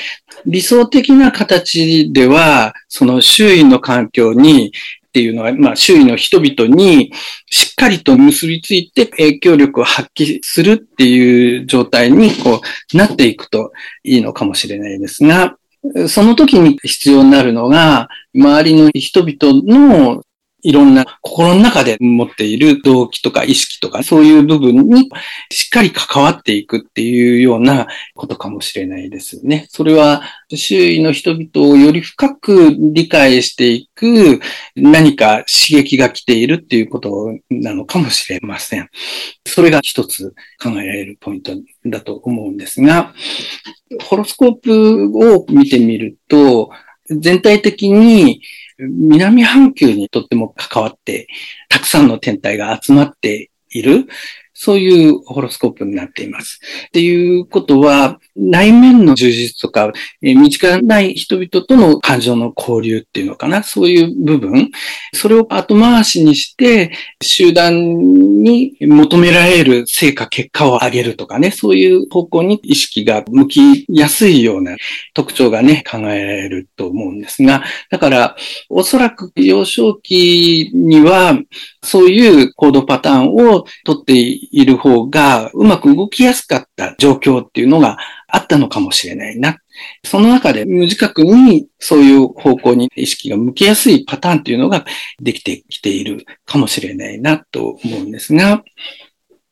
[0.46, 4.72] 理想的な形では、その周囲の環境に
[5.10, 7.12] っていうのは、まあ、周囲の人々に
[7.46, 12.60] しっかりと結びついて影響力を発揮するっていう状態にこ
[12.94, 13.72] うなっていくと
[14.04, 15.56] いいのかもしれないですが、
[16.08, 20.22] その時に必要になるのが、周りの人々の
[20.62, 25.08] いろんな心の中で持っている動機とか意識とかそういう部分に
[25.50, 29.66] しっかり関わっていくっていうようなことかもしれないですね。
[29.70, 34.40] それは周囲の人々をより深く理解していく
[34.76, 38.88] 何か刺激が来ているっていうことなのかもしれません。
[39.46, 41.52] それが一つ考えられるポイント
[41.86, 43.14] だと思うんですが、
[44.02, 46.70] ホロスコープを見てみると、
[47.08, 48.40] 全体的に
[48.88, 51.28] 南半球にとっても関わって、
[51.68, 54.06] たくさんの天体が集まっている。
[54.62, 56.60] そういうホロスコープになっています。
[56.88, 64.70] っていうことは、内面の充実とか、え身近ない人々との感情の交流っていうのかな、そういう部分、
[65.14, 66.92] それを後回しにして、
[67.22, 74.76] 集団に求められる成果、結果を上げるとかね、そういう方向に意識が向きやすいような
[75.14, 78.36] 特徴がね、考えられると思うんですが、だから、
[78.68, 81.38] おそらく幼少期には、
[81.82, 84.12] そういう行動パターンをとって
[84.50, 89.58] いる方がうまく動きやすかった状況っていうのがあったのかもしれないな。
[90.04, 94.84] その中で無自覚にそういう方向に意識が向きやすいパターンっていうのが
[95.20, 98.62] できてきているかもしれないなと思うんですが、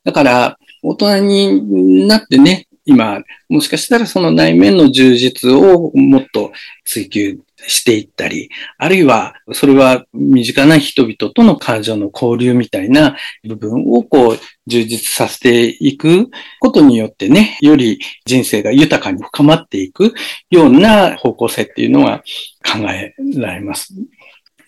[0.05, 6.53] だから大人になってね、今、もしかしたらその内面の充実をもっと
[6.85, 13.17] 追求していったり、あるいは、それは身近な人々との感情の交流みたいな
[13.47, 16.29] 部分をこう充実させていく
[16.61, 20.15] ことによってね、より人生が豊かに深まっていく
[20.51, 22.23] ような方向性っていうのは
[22.65, 23.95] 考えられます。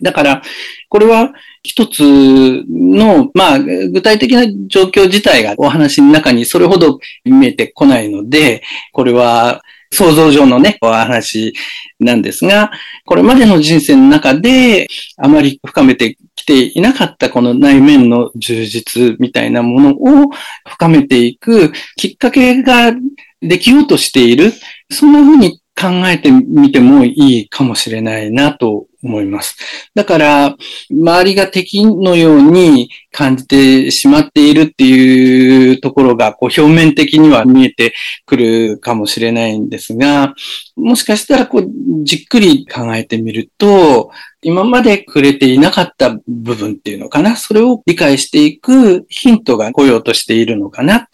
[0.01, 0.41] だから、
[0.89, 1.31] これは
[1.63, 11.53] 一つの、まあ、具体的な状況自体がお話の中にそれほど見えてこないので、これは想像上のね、お話
[11.99, 12.71] なんですが、
[13.05, 20.29] これまでの人生の中であまり深めてきていなかったこの内面の充実みたいなものを
[20.67, 22.93] 深めていくきっかけが
[23.41, 24.53] できようとしている。
[24.89, 29.57] そんな風に考えてみてもいいかもしれないなと思います。
[29.95, 30.55] だから、
[30.89, 37.93] 周りが敵のように感じてしまっているっていうところが、こう表面的には見えて
[38.25, 40.33] くるかもしれないんですが、
[40.75, 41.67] もしかしたらこう、
[42.03, 44.11] じっくり考えてみると、
[44.43, 51.07] 今までくれていなかった部分っていうのかな、それを理解していくヒントが来ようとしているのかな？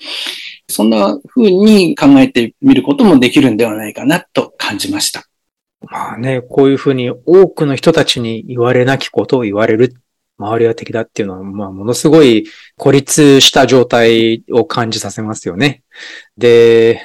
[0.69, 5.25] そんな風に考えてみることもできるんではないかなと感じました。
[5.81, 9.93] まあね、こういうふうに多くの人たちに言われなきことを言われる。
[10.39, 15.83] 周りは敵だっていうのは、まあ、ものすごい孤立した状態を感じさせますよね。
[16.37, 17.01] で、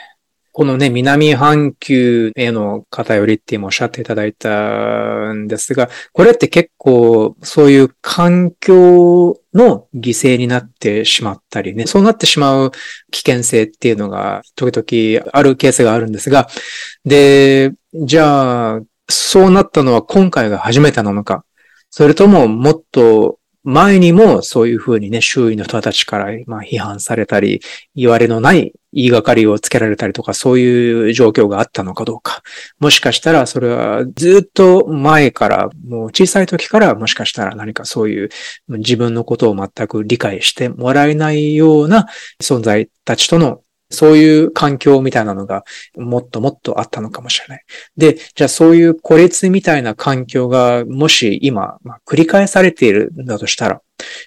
[0.55, 12.73] このね、南半球への偏りって今おっしゃっていただいたんですが、これって結構そういう環境の犠牲になってしまったりね、そうなってしまう
[13.11, 16.49] 危険性っていうのが時々あるケースがあるんですが、
[17.05, 21.45] で、じゃあ、そうなったのは今回が初めてなのか、
[21.91, 27.61] それとももっと前にもそういうふうにね、周囲の人たちからまあ批判されたり、
[27.95, 32.43] 言われのない言いがかりをつけられたりとか、そういう状況があったのかどうか。
[32.79, 38.29] もしかしたらそれはずっと前から、もう小さい時からもしかしたら何かそういう
[38.69, 42.07] 自分のことを全く理解してもらえないような
[42.41, 43.61] 存在たちとの
[43.93, 45.65] そういう環境みたいなのが
[45.97, 47.65] もっともっとあったのかもしれない。
[47.97, 53.81] で、じゃあそういう孤立みたいな環境がもし今、まあ、繰り返されているんだとしたら、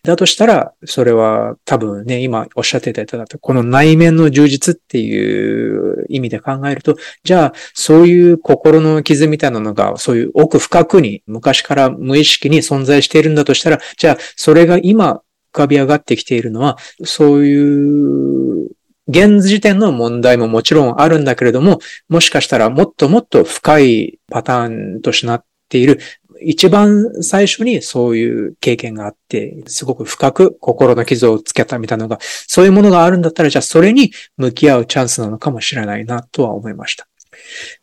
[0.04, 15.22] だとしたら、それは多分ね、今おっしゃっていただいた、この内面の充実っていう意味で考えると、じゃあ、そういう心の傷みたいなのが、そういう奥深くに昔から無意識に存在しているんだとしたら、じゃあ、それが今
[15.54, 18.45] 浮かび上がってきているのは、そういう
[19.08, 26.00] 現時点の問題ももちろんあるんだけれども、もしかしたらもっともっと深いパターンとしなっている、
[26.42, 37.08] 一番最初にそういう経験があって、すごく深く心の傷をつけたみたいなのが、そういうものがあるんだったら、じゃあそれに向き合うチャンスなのかもしれないなとは思いました。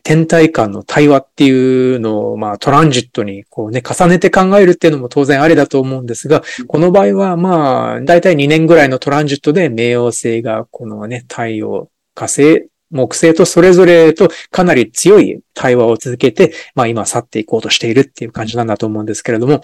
[0.02, 19.62] 天体間の対話っていうのを、まあ、トランジットにこうね、重ねて考えるっていうのも当然ありだと思うんですが、この場合は、まあ、だいたい2年ぐらいのトランジットで冥王星が、このね、太陽、火星、木星とそれぞれとかなり強い対話を続けて、まあ今去っていこうとしているっていう感じなんだと思うんですけれども、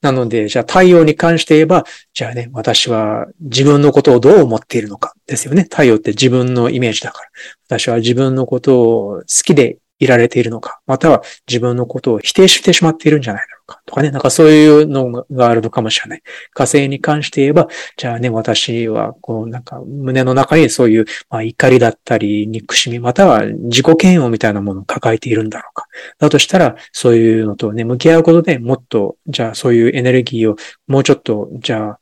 [0.00, 5.62] なので、じゃあ太陽に関して言えば、じゃあね、私は自分のことをどう思っているのかですよね。
[5.62, 7.28] 太陽って自分のイメージだから。
[7.68, 16.22] 私は自分のことを好きでいられているのか、または自分のことを否定してしまっているんじゃないだろうか、とかね、なんかそういうのがあるのかもしれない。
[16.54, 25.86] 火星に関して言えば、じゃあね、私は、こう、なんか胸の中にそういう、まあ、怒りだったり、憎しみ、または自己嫌悪みたいなものを抱えているんだろうか。
[26.18, 30.56] だとしたら、そういうのとね、向き合うことでもっと、じゃあそういうエネルギーを
[30.86, 32.00] もうちょっと、じゃあ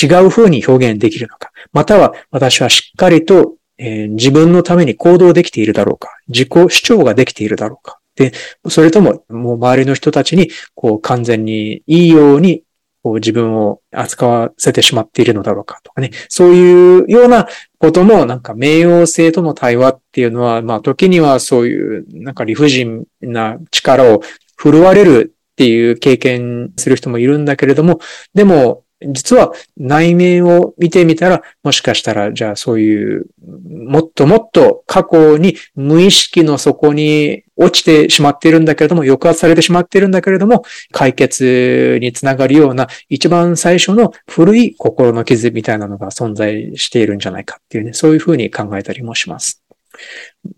[0.00, 1.50] 違う風に表現できるのか。
[1.72, 6.08] または私はしっかりと、えー、自分のために行動できているだろうか。
[6.28, 7.98] 自己主張ができているだろうか。
[8.16, 8.32] で、
[8.68, 12.64] それとも、もう周りの人たちに、こう完全にいいように、
[13.04, 16.10] こう自分を扱わせてしまっているのだろうかとかね。
[16.28, 17.46] そういうような
[17.78, 24.22] ことも、なんか冥王星との対話っていうのは、まあ時にはそういう、なんか理不尽な力を
[24.56, 28.00] 振るわれるっていう経験する人もいるんだけれども、
[28.34, 33.26] でも、実は内面を見てみたら、もしかしたら、じゃあそういう、
[33.68, 49.62] もっともっと過去に無意識の底に落ちてしまっているんだけれども、抑圧されてしまっているんだけれども、解決につながるような一番最初の古い心の傷みたいなのが存在しているんじゃないかっていうね、そういうふうに考えたりもします。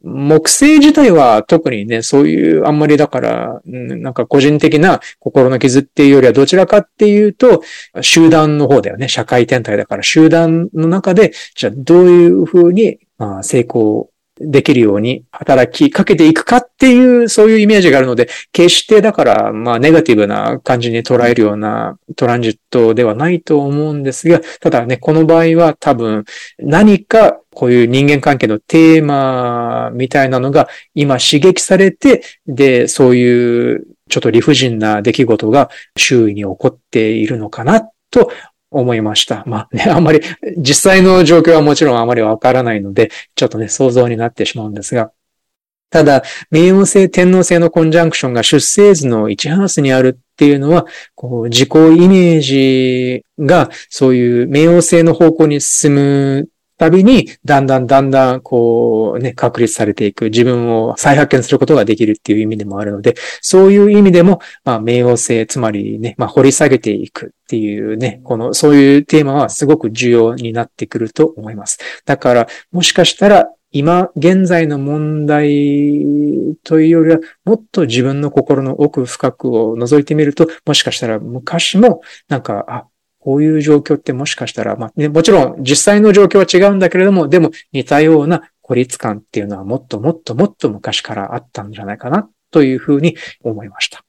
[0.03, 7.63] 木星自体は特にね、そういう、あんまりだから、なんか個人的な心の傷っていうよりはどちらかっていうと、
[8.01, 9.09] 集団の方だよね。
[9.09, 12.99] 社会天体だから集団の中で、じゃあどういうふうに、
[13.43, 14.11] 成功
[14.43, 26.25] できるように働きかけていくかっていう、そういうイメージがあるので、決してだから、まあ、ネガティブな感じに捉えるようなトランジットではないと思うんですが、ただね、この場合は多分、
[26.59, 38.33] 何かこういう人間関係のテーマみたいなのが今刺激されて、で、そういうちょっと理不尽な出来事が周囲に起こっているのかなと
[38.71, 39.45] 思いました。
[39.45, 40.23] まあね、あんまり
[40.57, 45.13] 実際の状況はもちろんあまりわからないので、ちょっとね、想像になってしまうんですが、
[45.91, 56.49] ただ、冥王星、天王星のコンジャンクションが出生図の1ハウスにあるっていうのは、こう、自己イメージがそういう冥王星の方向に進む
[56.81, 71.79] たびに、だんだんだんだん、こうね、確立されていく、自分を再発見することができるっていう意味でもあるので、そういう意味でも、まあ、冥王星、つまりね、まあ、掘り下げていくっていうね、この、そういうテーマはすごく重要になってくると思います。
[72.07, 75.49] だから、もしかしたら、今、現在の問題
[76.65, 82.87] というよりは、もっと自分の心の奥深くを覗いてみると、もしかしたら昔も、なんか、あ、
[83.21, 94.05] こういう状況ってもしかしたら、まあ、ね、もちろん実際の状況は違うんだけれども、でも似たような孤立感っていうのはもっともっともっと昔からあったんじゃないかなというふうに思いました。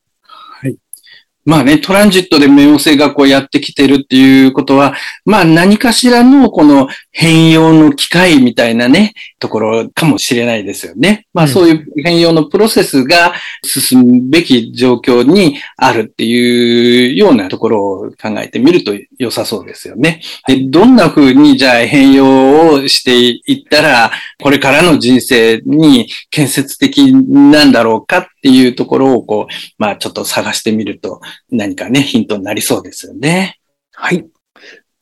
[1.44, 11.26] まあね、トランジットで冥王星がこうやってきてるっていうことは、まあ何かしらのこの変容の機会みたいなね、ところかもしれないですよね。
[11.34, 13.34] まあそういう変容のプロセスが
[13.64, 20.22] 進むべき状況にあるっていうようなところを考えてみると良さそうですよね。
[20.48, 23.18] でどんな風にじゃあ変容をして
[23.52, 31.20] いったら、これからの人生に建設的なんだろうかっていうところをこう、まあちょっと探してみると
[31.50, 33.60] 何かね、ヒントになりそうですよね。
[33.94, 34.26] はい。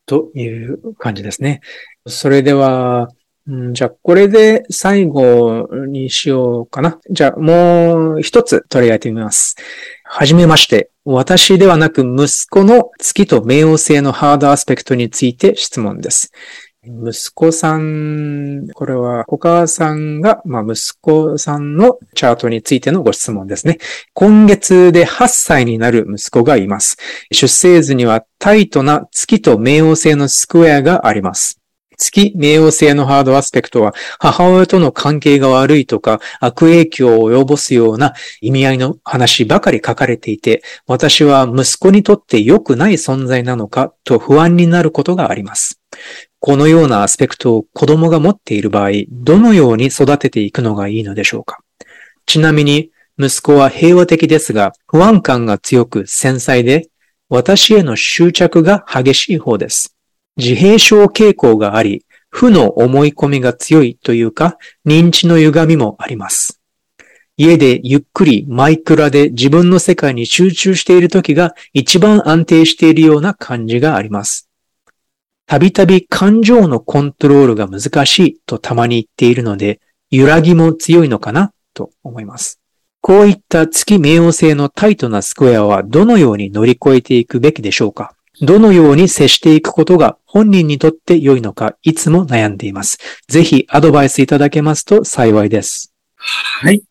[0.05, 1.61] という感じですね。
[2.07, 3.09] それでは、
[3.49, 6.99] んじゃあ、これで最後にしようかな。
[7.09, 9.55] じゃあ、もう一つ取り上げてみます。
[10.03, 10.91] はじめまして。
[11.05, 16.31] 私ではなく息子の月と冥王星のハードアスペクトについて質問です。
[16.89, 23.77] 息子さん、これはお母さんが、まあ、息子さんのチャートについてのご質問ですね。
[24.13, 26.97] 今月で8歳になる息子がいます。
[27.31, 31.59] 出生図にはタイトな月と冥王星のスクエアがあります。
[31.99, 45.79] 月冥王星のハードアスペクトは母親との関係が悪いとか悪影響を及ぼすような意味合いの話ばかり書かれていて、私は息子にとって良くない存在なのかと不安になることがあります。
[46.39, 51.59] このようなアスペクトを子供が持っている場合、どのように育てていくのがいいのでしょうか？
[52.25, 56.87] ちなみに、息子は平和的ですが、不安感が強く繊細で、
[57.27, 59.95] 私への執着が激しい方です。
[60.37, 66.61] 自閉症傾向があり、負の思い込みが強いというか、認知の歪みもあります。
[67.35, 74.48] 家でゆっくりマイクラで自分の世界に集中している時が一番安定しているような感じがあります。
[75.49, 79.81] たびたび感情のコントロールが難しいとたまに言っているので、
[80.11, 82.59] 揺らぎも強いのかなと思います。
[83.01, 88.13] こういった月冥王星のタイトなスクエアはどのように乗り越えていくべきでしょうか？
[88.41, 92.99] どのように接していくことが本人にとって良いのか、いつも悩んでいます。
[93.27, 95.95] ぜひアドバイスいただけますと幸いです。
[96.15, 96.83] はい。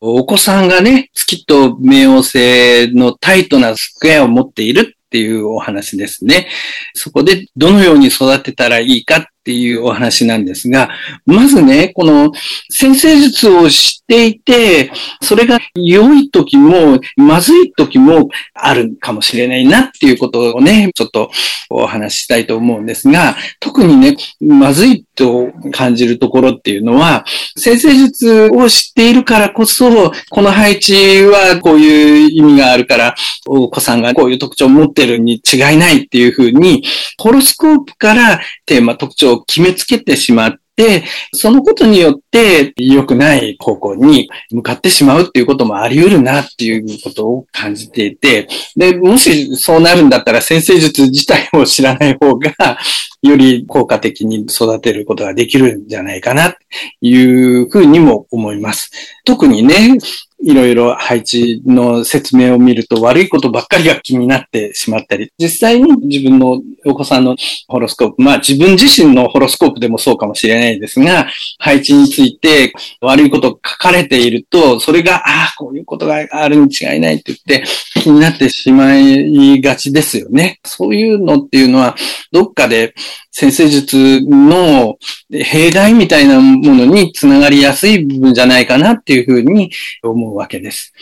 [0.00, 6.48] お子さんがね、月と冥王星のタイトなスクエアを持っているっていうお話ですね。
[6.94, 10.88] そこでどのように育てたらいいかっっていうお話なんですが、
[11.26, 12.30] まずね、この
[12.70, 21.28] 先生術を知っていて、それが良い時も、まずい時もあるかもしれないなっていうことをね、ちょっと
[21.70, 27.24] お話ししたいと思うんですが、特にね、まずいと感じるところっていうのは、
[27.56, 30.92] 先生術を知っているからこそ、この配置
[31.24, 33.14] はこういう意味があるから、
[33.46, 36.84] お子さんがこういう特徴を持ってるに違いないっていうふうに、
[37.18, 41.04] ホロスコープからテーマ特徴を決めつけてしまっで、
[41.34, 52.78] そのことによって良くない方向に向かってしまうっていうこともあり得るなっていうことを感じていて、で、もしそうなるんだったら先生術自体を知らない方が、
[53.22, 56.58] より効果的に育てることができるんじゃないかな、と
[57.02, 58.90] いうふうにも思います。
[59.24, 59.98] 特にね、
[60.44, 67.36] いろいろ配置の説明を見ると悪いことばっかりが気になってしまったり、実際に自分のお子さんの
[67.68, 71.28] ホロスコープ、まあ自分自身のホロスコープでもそうかもしれないですが、
[71.58, 77.64] 配置について悪いこと書かれていると、それが、ああ、こういうことがあるに違いないって言って
[78.00, 80.58] 気になってしまいがちですよね。
[80.64, 81.96] そういうのっていうのは、
[82.32, 82.94] どっかで
[83.32, 84.98] 先生術の
[85.30, 89.70] 弊害みたいなものにつながりやすい部分じゃないかなっていうふうに
[90.02, 90.92] 思うわけです。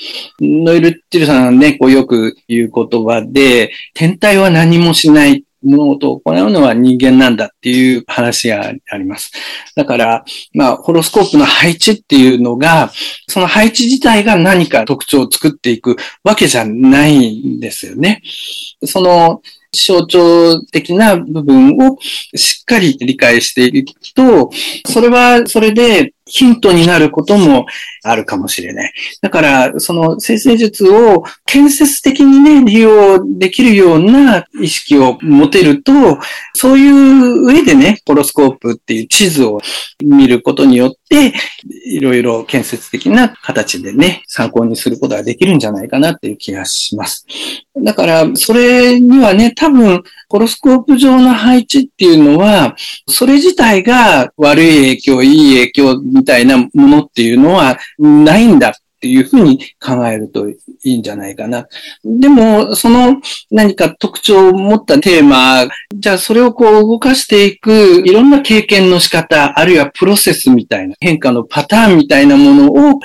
[0.40, 9.32] ノイル・ティルさんね、こうよく言う言葉で、天体は何もしない物事を行うのは人間なんだっていう話があります。
[9.74, 10.24] だから、
[10.54, 12.92] まあ、ホロスコープの配置っていうのが、
[13.28, 18.22] その配置自体が何か特徴を作っていくわけじゃないんですよね。
[18.84, 19.42] その、
[19.72, 21.96] 象徴的な部分を
[22.34, 24.50] しっかり理解していくと、
[24.86, 27.66] それはそれでヒントになることも
[28.04, 28.92] あるかもしれない。
[29.20, 35.92] だから、その生成術を建設的にね、利用できるような意識を持てると、
[36.54, 39.60] そういう上でね、ホロスコープっていう地図を
[40.02, 41.34] 見ることによって、
[41.86, 47.26] いろいろ建設的な形でね、参考にすることができるんじゃないかなっていう気がします。
[47.76, 52.76] だから、それにはね、多分、ホロスコープ上の配置っていうのは、
[53.08, 61.66] それ自体が悪い影響、いい影響みたいなものっていうのはないんだっていうふうに考えるといいんじゃないかな。
[62.04, 63.20] でも、その
[63.50, 73.00] 何か特徴を持ったテーマ、じゃあそれをこう動かしていくいろんな経験の仕方、あるいはプロセスみたいな変化のパターンみたいなものを多角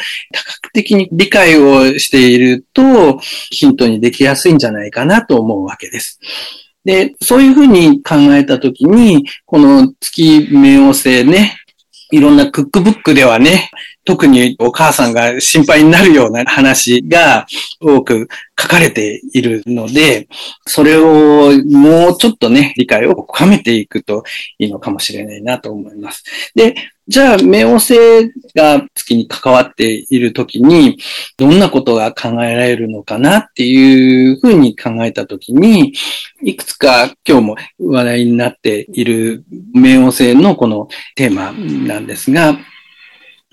[0.73, 3.19] 的に理解をしていると
[3.49, 6.19] ヒントにできやすいんじゃないかなと思うわけです。
[6.85, 11.57] で、そういうふうに考えたときに、この月冥王星ね、
[12.11, 13.71] いろんなクックブックではね、
[14.05, 17.47] 特にお母さんが心配になるような話が
[17.81, 18.27] 多く
[18.59, 20.27] 書かれているので、
[20.65, 24.23] それをもうちょっとね、理解を深めていくと
[24.59, 26.23] いいのかもしれないなと思います。
[26.53, 26.75] で、
[27.07, 27.95] じゃあ、冥王星
[28.55, 30.97] が月に関わっているときに、
[31.37, 35.93] どんなことが考えられるのかなっていうふうに考えたときに、
[36.41, 39.43] いくつか今日も話題になっている
[39.75, 42.57] 冥王星のこのテーマなんですが、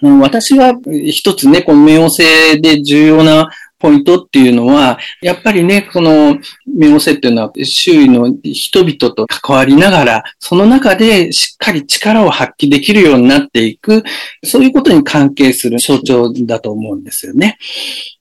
[0.03, 0.74] 私は
[1.11, 3.48] 一つね、この冥王星で重要な
[3.78, 6.36] ポイントっていうのは、やっぱりね、この
[6.78, 14.03] 冥王星っていうのは周囲の人々と関わりながら、その中でしっかり力を発揮できるようになっていく、
[14.44, 17.59] そういうことに関係する象徴だと思うんですよね。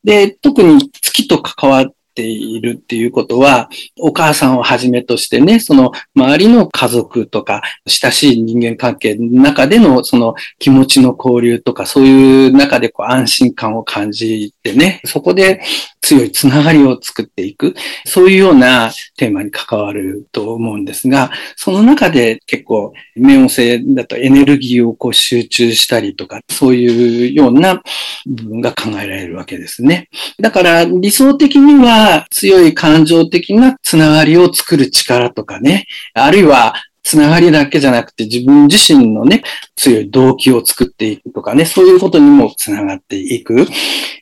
[0.03, 15.61] で、特に月と関わっているっていうことは、お母さんをはじめとしてね、その周りの家族とか、親しい人間関係の中でのその気持ちの交流とか、そういう中でこう安心感を感じてね、そこで
[16.01, 27.81] 強いつながりを作っていく、そういうようなテーマに関わると思うんですが、その中で結構、冥王星だとエネルギーをこう集中したりとか、そういうような
[28.25, 30.09] 部分が考えられるわけですね。
[30.39, 39.43] だから理想的には強い感情的なつながりを作る力とかね、あるいはつながりだけじゃなくて自分自身のね、
[39.75, 43.67] 強い動機を作っていくとかね、そういうことにもつながっていく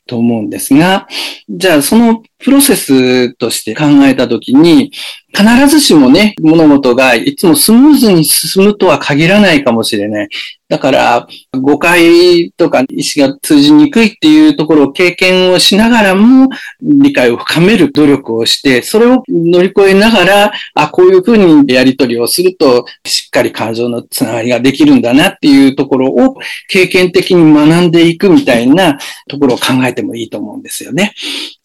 [0.06, 1.06] と思うんですが、
[1.48, 4.90] じゃあそのプロセスとして考えたときに、
[5.32, 10.28] 必ずしもね、物事がいつもスムーズに進むとは限らないかもしれない。
[10.68, 16.48] だから、誤解とか意思が通じにくいっていうところを経験をしながらも、
[16.80, 26.36] 理解を深める努力をして、それを乗り越えながら、あ、こういうふうにやり取りをすると、しっかり感情のつながりができるんだなっていうところを
[26.68, 31.14] 経験的に学んでいくみたいなところを考えてもいいと思うんですよね。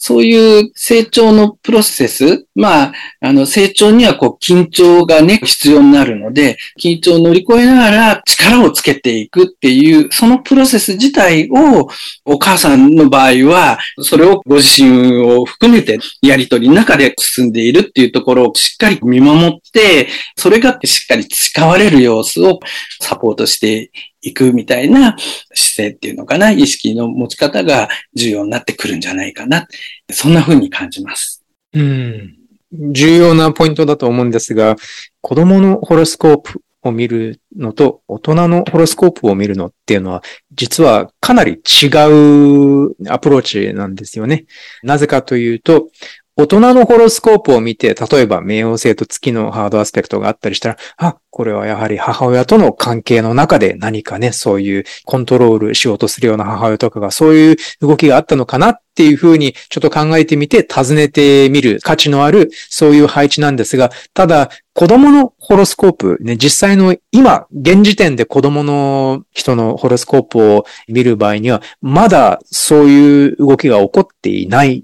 [0.08, 11.89] そういう成長のプロセス、まあ、あの、成長にはこう、緊張がね、必要になるので、緊張を乗り越えながら力をつけていくっていう、そのプロセス自体を、
[12.24, 22.60] お母さんの場合は、それをご自身を含めてやりとりの中で進んでいるっていうところをしっかり見守って、それがしっかり培われる様子を
[23.01, 23.89] サポートして
[24.26, 25.16] いくみたいな
[25.53, 29.68] 姿勢っていうのかな、意識の持ち方が重要になってくるんじゃないかな。
[30.12, 31.43] そんな風に感じます。
[31.74, 32.38] うん。
[32.72, 34.76] 重要なポイントだと思うんですが、
[35.22, 44.45] 子供のホロスコープを見るのと大人のホロスコープを見るのっていうのは、実はかなり違うアプローチなんですよね。
[44.84, 45.89] なぜかというと、
[46.38, 74.84] 大人のホロスコープを見て、例えば冥王星と月のハードアスペクトがあったりしたら、あ、これはやはり母親との関係の中で何かね、そういうコントロールしようとするような母親とかがそういう動きがあったのかなっていうふうにちょっと考えてみて尋ねてみる価値のあるそういう配置なんですが、ただ子供のホロスコープ、ね、実際の今、現時点で子供の人のホロスコープを見る場合には、まだそういう動きが起こっていない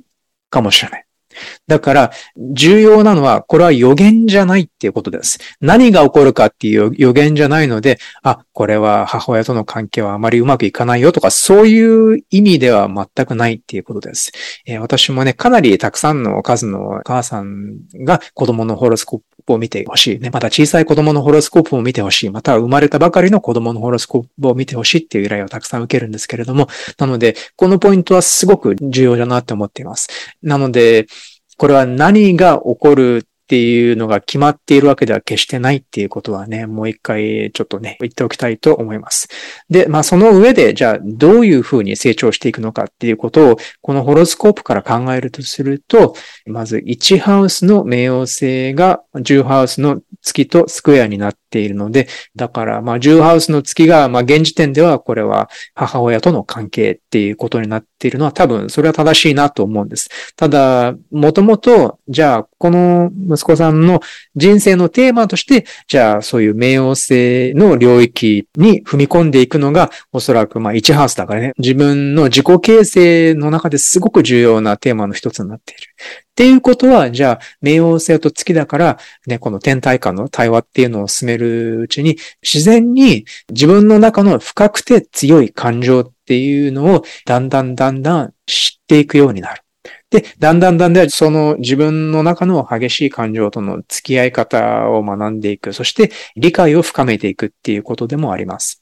[0.50, 1.06] かもしれない。
[1.72, 5.40] だから、重要なのは、これは予言じゃないっていうことです。
[5.62, 14.34] 何が起こるかっていう予言じゃないので、あ、これは母親との関係はあまりうまくいかないよとか、そういう意味では全くないっていうことです。
[14.66, 20.20] えー、私もね、かなりたくさんの数のお母さんが子供のホロスコープを見てほしい。
[20.20, 22.30] ね、また小さい子供のホロスコープを見てほしい。
[22.30, 26.68] または生まれたばかりの子供のホロスコープを見てほしいっていう依頼をたくさん受けるんですけれども、
[26.98, 30.10] なので、このポイントはすごく重要だなって思っています。
[30.44, 31.08] なので、
[31.62, 39.28] これは何が起こるっていうのが決まっているわけでは決してないっていうことはね、もう一回ちょっとね、言っておきたいと思います。
[39.70, 46.16] で、まあその上で、じゃあどういうふうに成長していくのかっていうことを、このホロスコープから考えるとすると、
[46.48, 60.10] まず1ハウスの冥王星が10ハウスの月とスクエアになっているので、だからまあ10ハウスの月が、まあ現時点ではこれは母親との関係っていうことになっているのは多分それは正しいなと思うんです。
[60.36, 64.02] ただ、もともと、じゃあこの息子さんの
[64.36, 75.84] 人生のテーマとして、じゃあそういう冥王性の領域に踏み込んでいくのが、おそらくまあ1ハウスだからね、自分の自己形成の中ですごく重要なテーマの一つになっている。
[76.42, 89.62] っていうことは、じゃあ、冥王星と月だから、ね、この天体間の対話っていうのを進めるうちに、自然に自分の中の深くて強い感情っていうのを、だんだんだんだん知っていくようになる。
[90.10, 95.74] で、だんだんだんだんその自分の中の激しい感情との付き合い方を学んでいく。
[95.74, 98.82] そして理解を深めていくっていうことでもあります。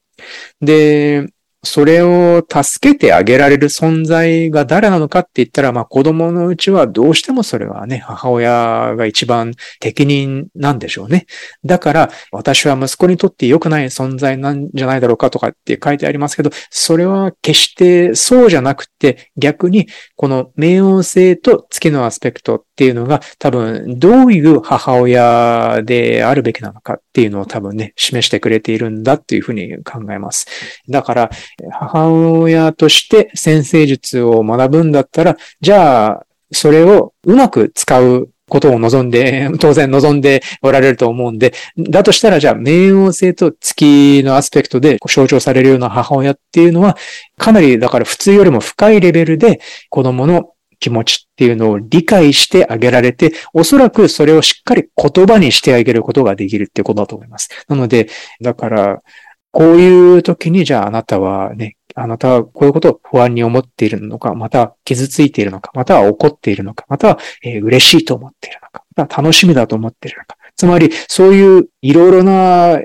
[0.61, 1.27] で、
[1.63, 11.25] それを助けてあげられる存在が誰なのかって言ったら、まあ子供のうちはどうしてもそれはね、母親が一番適任なんでしょうね。
[11.65, 30.47] だから、私は息子にとって良くない存在なんじゃないだろうかとかって書いてありますけど、それは決してそうじゃなくて、逆にこの冥王星と月のアスペクトっていうのが多分どういう母親であるべきなのかっていうのを多分ね、示してくれているんだっていうふうに考えます。
[30.87, 31.29] だから、
[31.69, 46.95] 母親として先生術を学ぶんだったら、じゃあ、それをうまく使うことを望んで、 当然望んでおられると思うんで、だとしたらじゃあ、冥王星と月のアスペクトで象徴されるような母親っていうのは、
[47.37, 49.59] かなりだから普通よりも深いレベルで
[49.89, 57.49] 子供の気持ちっていうのを理解してあげられて、おそらくそれをしっかり言葉にしてあげることができるってことだと思います。
[57.67, 58.09] なので、
[58.41, 59.01] だから、
[59.51, 70.37] こういう時に、じゃああなたはね、あなたはこういうことを不安に思っているのか、また傷ついているのか、または怒っているのか、または、え、嬉しいと思っているのか、また楽しみだと思っているのか。
[70.55, 72.79] つまり、そういういろいろな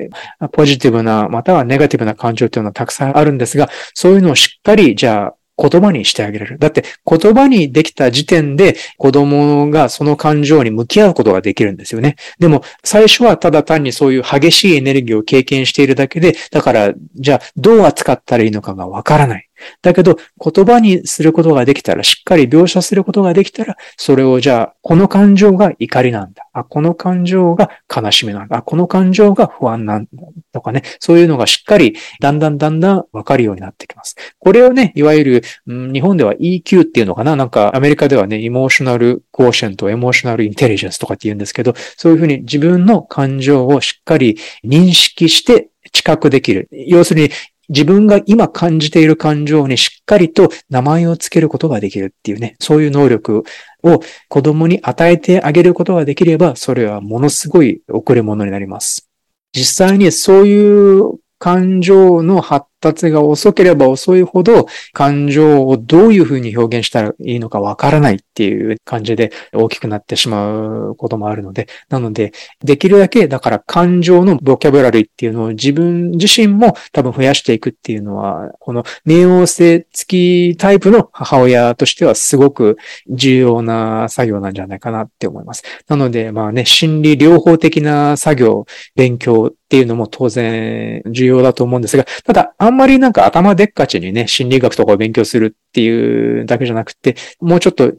[0.53, 6.59] ポジティブな、またはネガティブな感情というのはたくさんあるんですが、そういうのをしっかり、じゃあ、言葉にしてあげれる。
[6.59, 12.17] だって言葉にできた時点で子供がその感情に向き合うことができるんですよね。
[12.39, 19.49] でも最初はただ単にそういう激しいエネルギーを経験しているだけで、だからじゃあどう扱ったらいいのかがわからない。
[19.83, 26.49] だけど、言葉にすることができたら、しっかり描写することができたら、それをじゃあ、この感情が怒りなんだ。
[26.53, 28.59] あ、この感情が悲しみなんだ。
[28.59, 30.09] あ、この感情が不安なんだ。
[30.53, 34.17] とかね、そういうのがしっかり、だんだんだんだんわかるようになってきます。
[34.39, 46.69] これをね、いわゆる、うん、日本では EQ っていうのかななんか、アメリカではね、 emotional quotient、 emotional intelligence とかって言うんですけど、そういうふうに自分の感情をしっかり認識して知覚できる。
[46.71, 47.31] 要するに、
[47.69, 53.45] 自分が今感じている感情にしっかりと名前をつけることができるっていうね、そういう能力
[53.83, 59.09] を子供に与えてあげることができれば、それはものすごい贈り物になります。
[59.53, 72.33] 実際にそういう感情の発達が遅ければ遅いほど感情をどういうふうに表現したらいいのかわからないっていう感じで大きくなってしまうこともあるので、なので、
[72.63, 82.77] できるだけだから感情のボキャブラリーっていうのを自分自身も多分増やしていくっていうのは、この冥王星付きタイプの母親としてはすごく
[83.09, 85.65] 重要な作業なんじゃないかなって思います。
[85.89, 97.93] なので、まあね、心理療法的な作業、勉強っていうのも当然重要だと思うんですが、ただ、あんんまりなんか頭でっかちにね、心理学とかを勉強するっていうだけじゃなくて、もうちょっと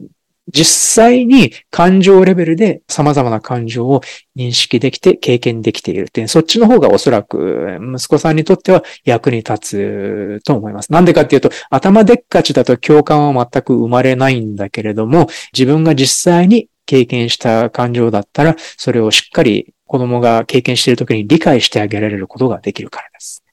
[0.52, 4.00] 実際に感情レベルで様々な感情を
[4.36, 10.92] 認識できて経験できているっていう、そっちの方がおそらく息子さんにとっては役に立つと思います。
[10.92, 23.45] なんでかっていうと、頭でっかちだと共感は全く生まれないんだけれども、自分が実際に経験した感情だったら、それをしっかり子供が経験している時に理解してあげられることができるからです。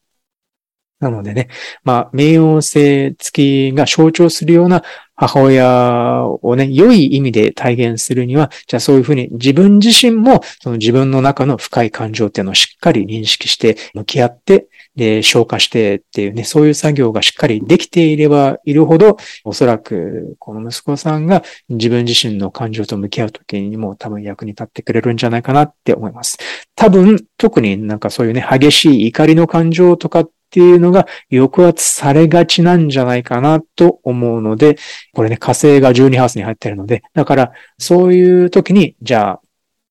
[1.04, 1.49] なのでね、
[1.84, 4.84] まあ、冥王星付きが象徴するような
[5.16, 26.38] 母親をね、良い意味で体現するには、じゃあそういうふうに自分自身もその自分の中の深い感情っていうのをしっかり認識して向き合って、で、消化してっていうね、そういう作業がしっかりできていればいるほど、おそらくこの息子さんが自分自身の感情と向き合うときにも多分役に立ってくれるんじゃないかなって思います。
[26.76, 34.78] 多分、特になんかそういうね、激しい怒りの感情とかっっていうのが抑圧されがちなんじゃないかなと思うので、
[35.12, 39.41] これね、火星が12ハウスに入ってるので、だからそういう時に、じゃあ、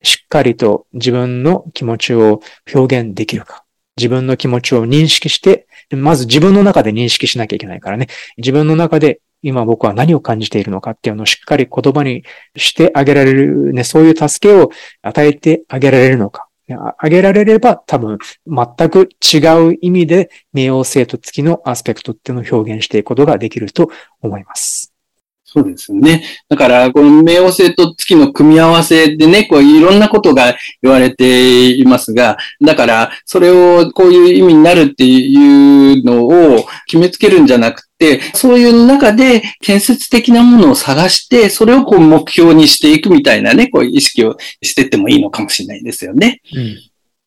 [0.05, 2.41] しっかりと自分の気持ちを
[2.73, 3.65] 表現できるか。
[3.97, 8.07] 自分の気持ちを認識して、まず自分の中で認識しなきゃいけないからね。
[8.37, 12.23] 自分の中で今僕は何を感じているのかっていうのをしっかり言葉に
[12.57, 14.71] してあげられる、ね、そういう助けを
[15.03, 16.49] 与えてあげられるのか。
[16.75, 19.39] あげられれば多分全く違
[19.71, 24.93] う意味で冥王星と月のアスペクトっていうのを表現していくことができると思います。
[25.55, 26.25] そうですね。
[26.49, 37.92] だから、この冥王星と月の組み合わせでね、こういろんなことが言われていますが、だから、それをこういう意味になるっていうのを決めつけるんじゃなくて、
[38.35, 46.41] そういう中で建設的なものを探して、それをこう目標にしていくみたいなね、こう意識をしていってもいいのかもしれないですよね。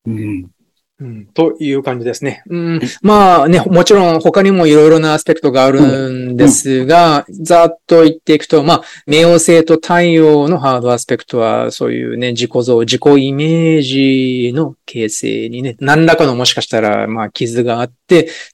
[0.05, 0.13] うん。
[0.13, 0.55] うん
[0.97, 2.41] うん、という感じですね。
[2.47, 17.95] うん、まあね、もちろん他にもいろいろなアスペクトがあるんですが、うんうん、ざっと言っていくと、まあ、冥王星と太陽のハードアスペクトは、そういうね、自己像、自己イメージの形成にね、何らかのもしかしたら、まあ、傷があって、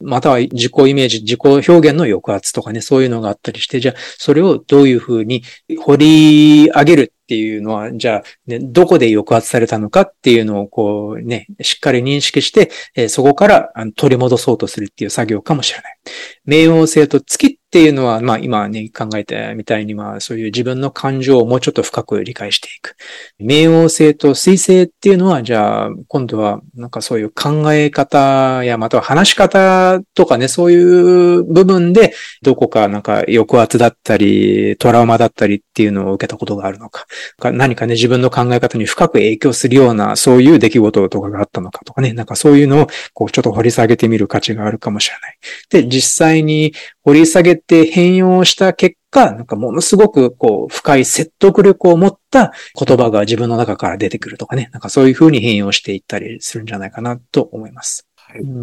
[0.02, 5.44] または自己イメージ、自己表現の抑圧とかね、そういうのがあったりして、じゃあ、それをどういうふうに
[5.80, 15.98] 掘り上げるっていうのは、じゃあ、ね、どこで抑圧されたのかっていうのをこうね、しっかり認識して、えー、そこから取り戻そうとするっていう作業かもしれない。
[16.46, 22.98] 冥王星と月っていうのは、まあ今ね、考えたみたいに、まあそういう自分の感情をもうちょっと深く理解していく。
[23.40, 37.06] 冥王星と水星っていうのは、じゃあ今度はなんかそういう考え方やまたは話し方とかね、そういう部分でどこかなんか抑圧だったり、トラウマだったりっていうのを受けたことがあるのか。
[37.54, 45.38] 何かね、自分の考え方に深く影響するような、そういう出来事とかがあったのかとかね、なんかそういうのをこうちょっと掘り下げてみる価値があるかもしれない。
[45.70, 46.74] で、実際に
[47.06, 58.08] 掘り下げて変容した結果、なんかものすごくこう深い説得力を持った言葉が自分の中から出てくるとかね、なんかそういう風に変容していったりするんじゃないかなと思います。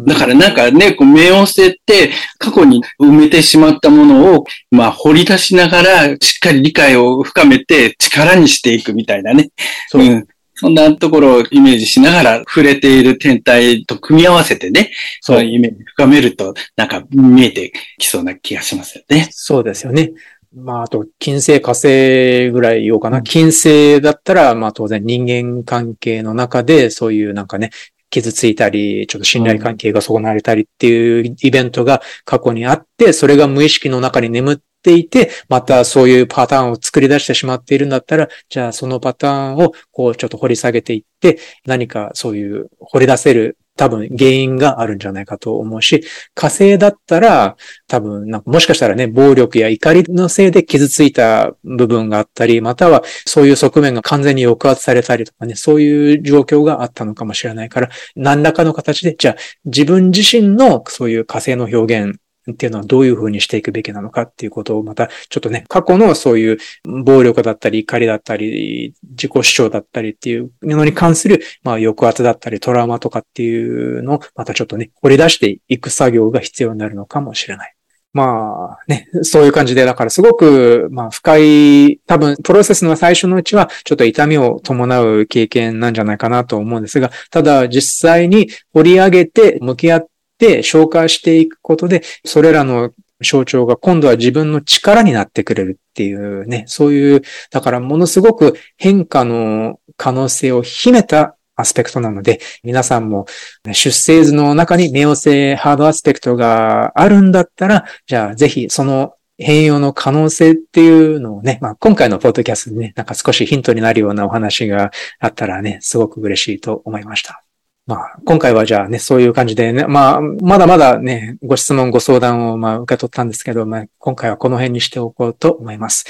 [0.07, 9.51] だからなんかね、こう冥王星って過去に埋めてしまったものを、まあ掘り出しながらしっかり理解を深めて力にしていくみたいなね。
[9.87, 10.03] そう。
[10.03, 10.27] うん
[10.59, 14.91] そんなところをイメージしながら触れている天体と組み合わせてね、
[15.21, 19.29] そういうイメージ深めると、なんか見えてきそうな気がしますよね。
[19.31, 20.11] そうですよね。
[20.53, 23.21] まあ、あと、金星、火星ぐらい言おうかな。
[23.21, 27.69] 金星だったら、まあ当然人間関係の中で、そういうなんかね、
[28.09, 46.03] 傷ついたり、ちょっと信頼関係が損なわれたりっていうイベントが過去にあって、それが無意識の中に眠っていて、またそういうパターンを作り出してしまっているんだったら、じゃあそのパターンをこうちょっと掘り下げていって、何かそういう掘り出せる多分原因があるんじゃないかと思うし、
[46.35, 47.55] 火星だったら
[47.87, 62.19] 多分なんかもしかしたらね、暴力や怒りのせいで傷ついた部分があったり、またはそういう側面が完全に抑圧されたりとかね、そういう状況があったのかもしれないから、何らかの形で、じゃあ自分自身のそういう火星の表現
[62.51, 66.57] っていうのはどういうふうにしていくべきなのかっていうことをまたちょっとね、過去のそういう
[67.03, 77.75] 暴力だったり怒りだったり自己主張だったりっていうのに関するまあ抑圧だったりトラウマとかっていうのをまたちょっとね、掘り出していく作業が必要になるのかもしれない。
[78.11, 90.08] まあね、そういう感じで、だからすごく、まあ深い、多分プロセスの最初のうちはちょっと痛みを伴う経験なんじゃないかなと思うんですが、ただ実際に掘り上げて向き合っ
[90.39, 97.21] って消化していくことで、それらの象徴が今度は自分の力になってくれるっていうね、そういう、
[97.51, 103.25] だからものすごく変化の可能性を秘めたアスペクトなので、皆さんも
[103.73, 117.43] 出生図の中に冥王星ハードアスペクトがあるんだったら、じゃあぜひその変容の可能性っていうのをね、まあ今回のポッドキャストでね、なんか少しヒントになるようなお話があったらね、すごく嬉しいと思いました。
[117.89, 126.05] まあ、今回はじゃあね、そういう感じでね、まあ、まだまだね、ご質問、ご相談をまあ受け取ったんですけど、まあ、今回はこの辺にしておこうと思います。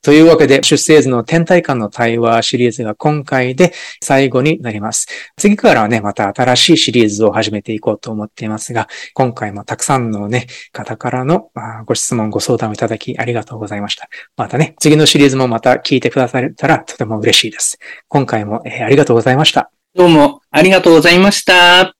[0.00, 5.08] というわけで、出生図の天体観の対話シリーズが今回で最後になります。
[5.36, 11.50] 次からはね、また新しいシリーズを始めていこうと思っていますが、今回もたくさんのね、方からの
[11.86, 14.08] ご質問、ご相談をいただきありがとうございました。
[14.36, 17.80] またね、次のシリーズもまた聞いてくださったらとても嬉しいです。
[18.06, 19.72] 今回も、え、ありがとうございました。
[19.96, 21.93] どうもありがとうございました。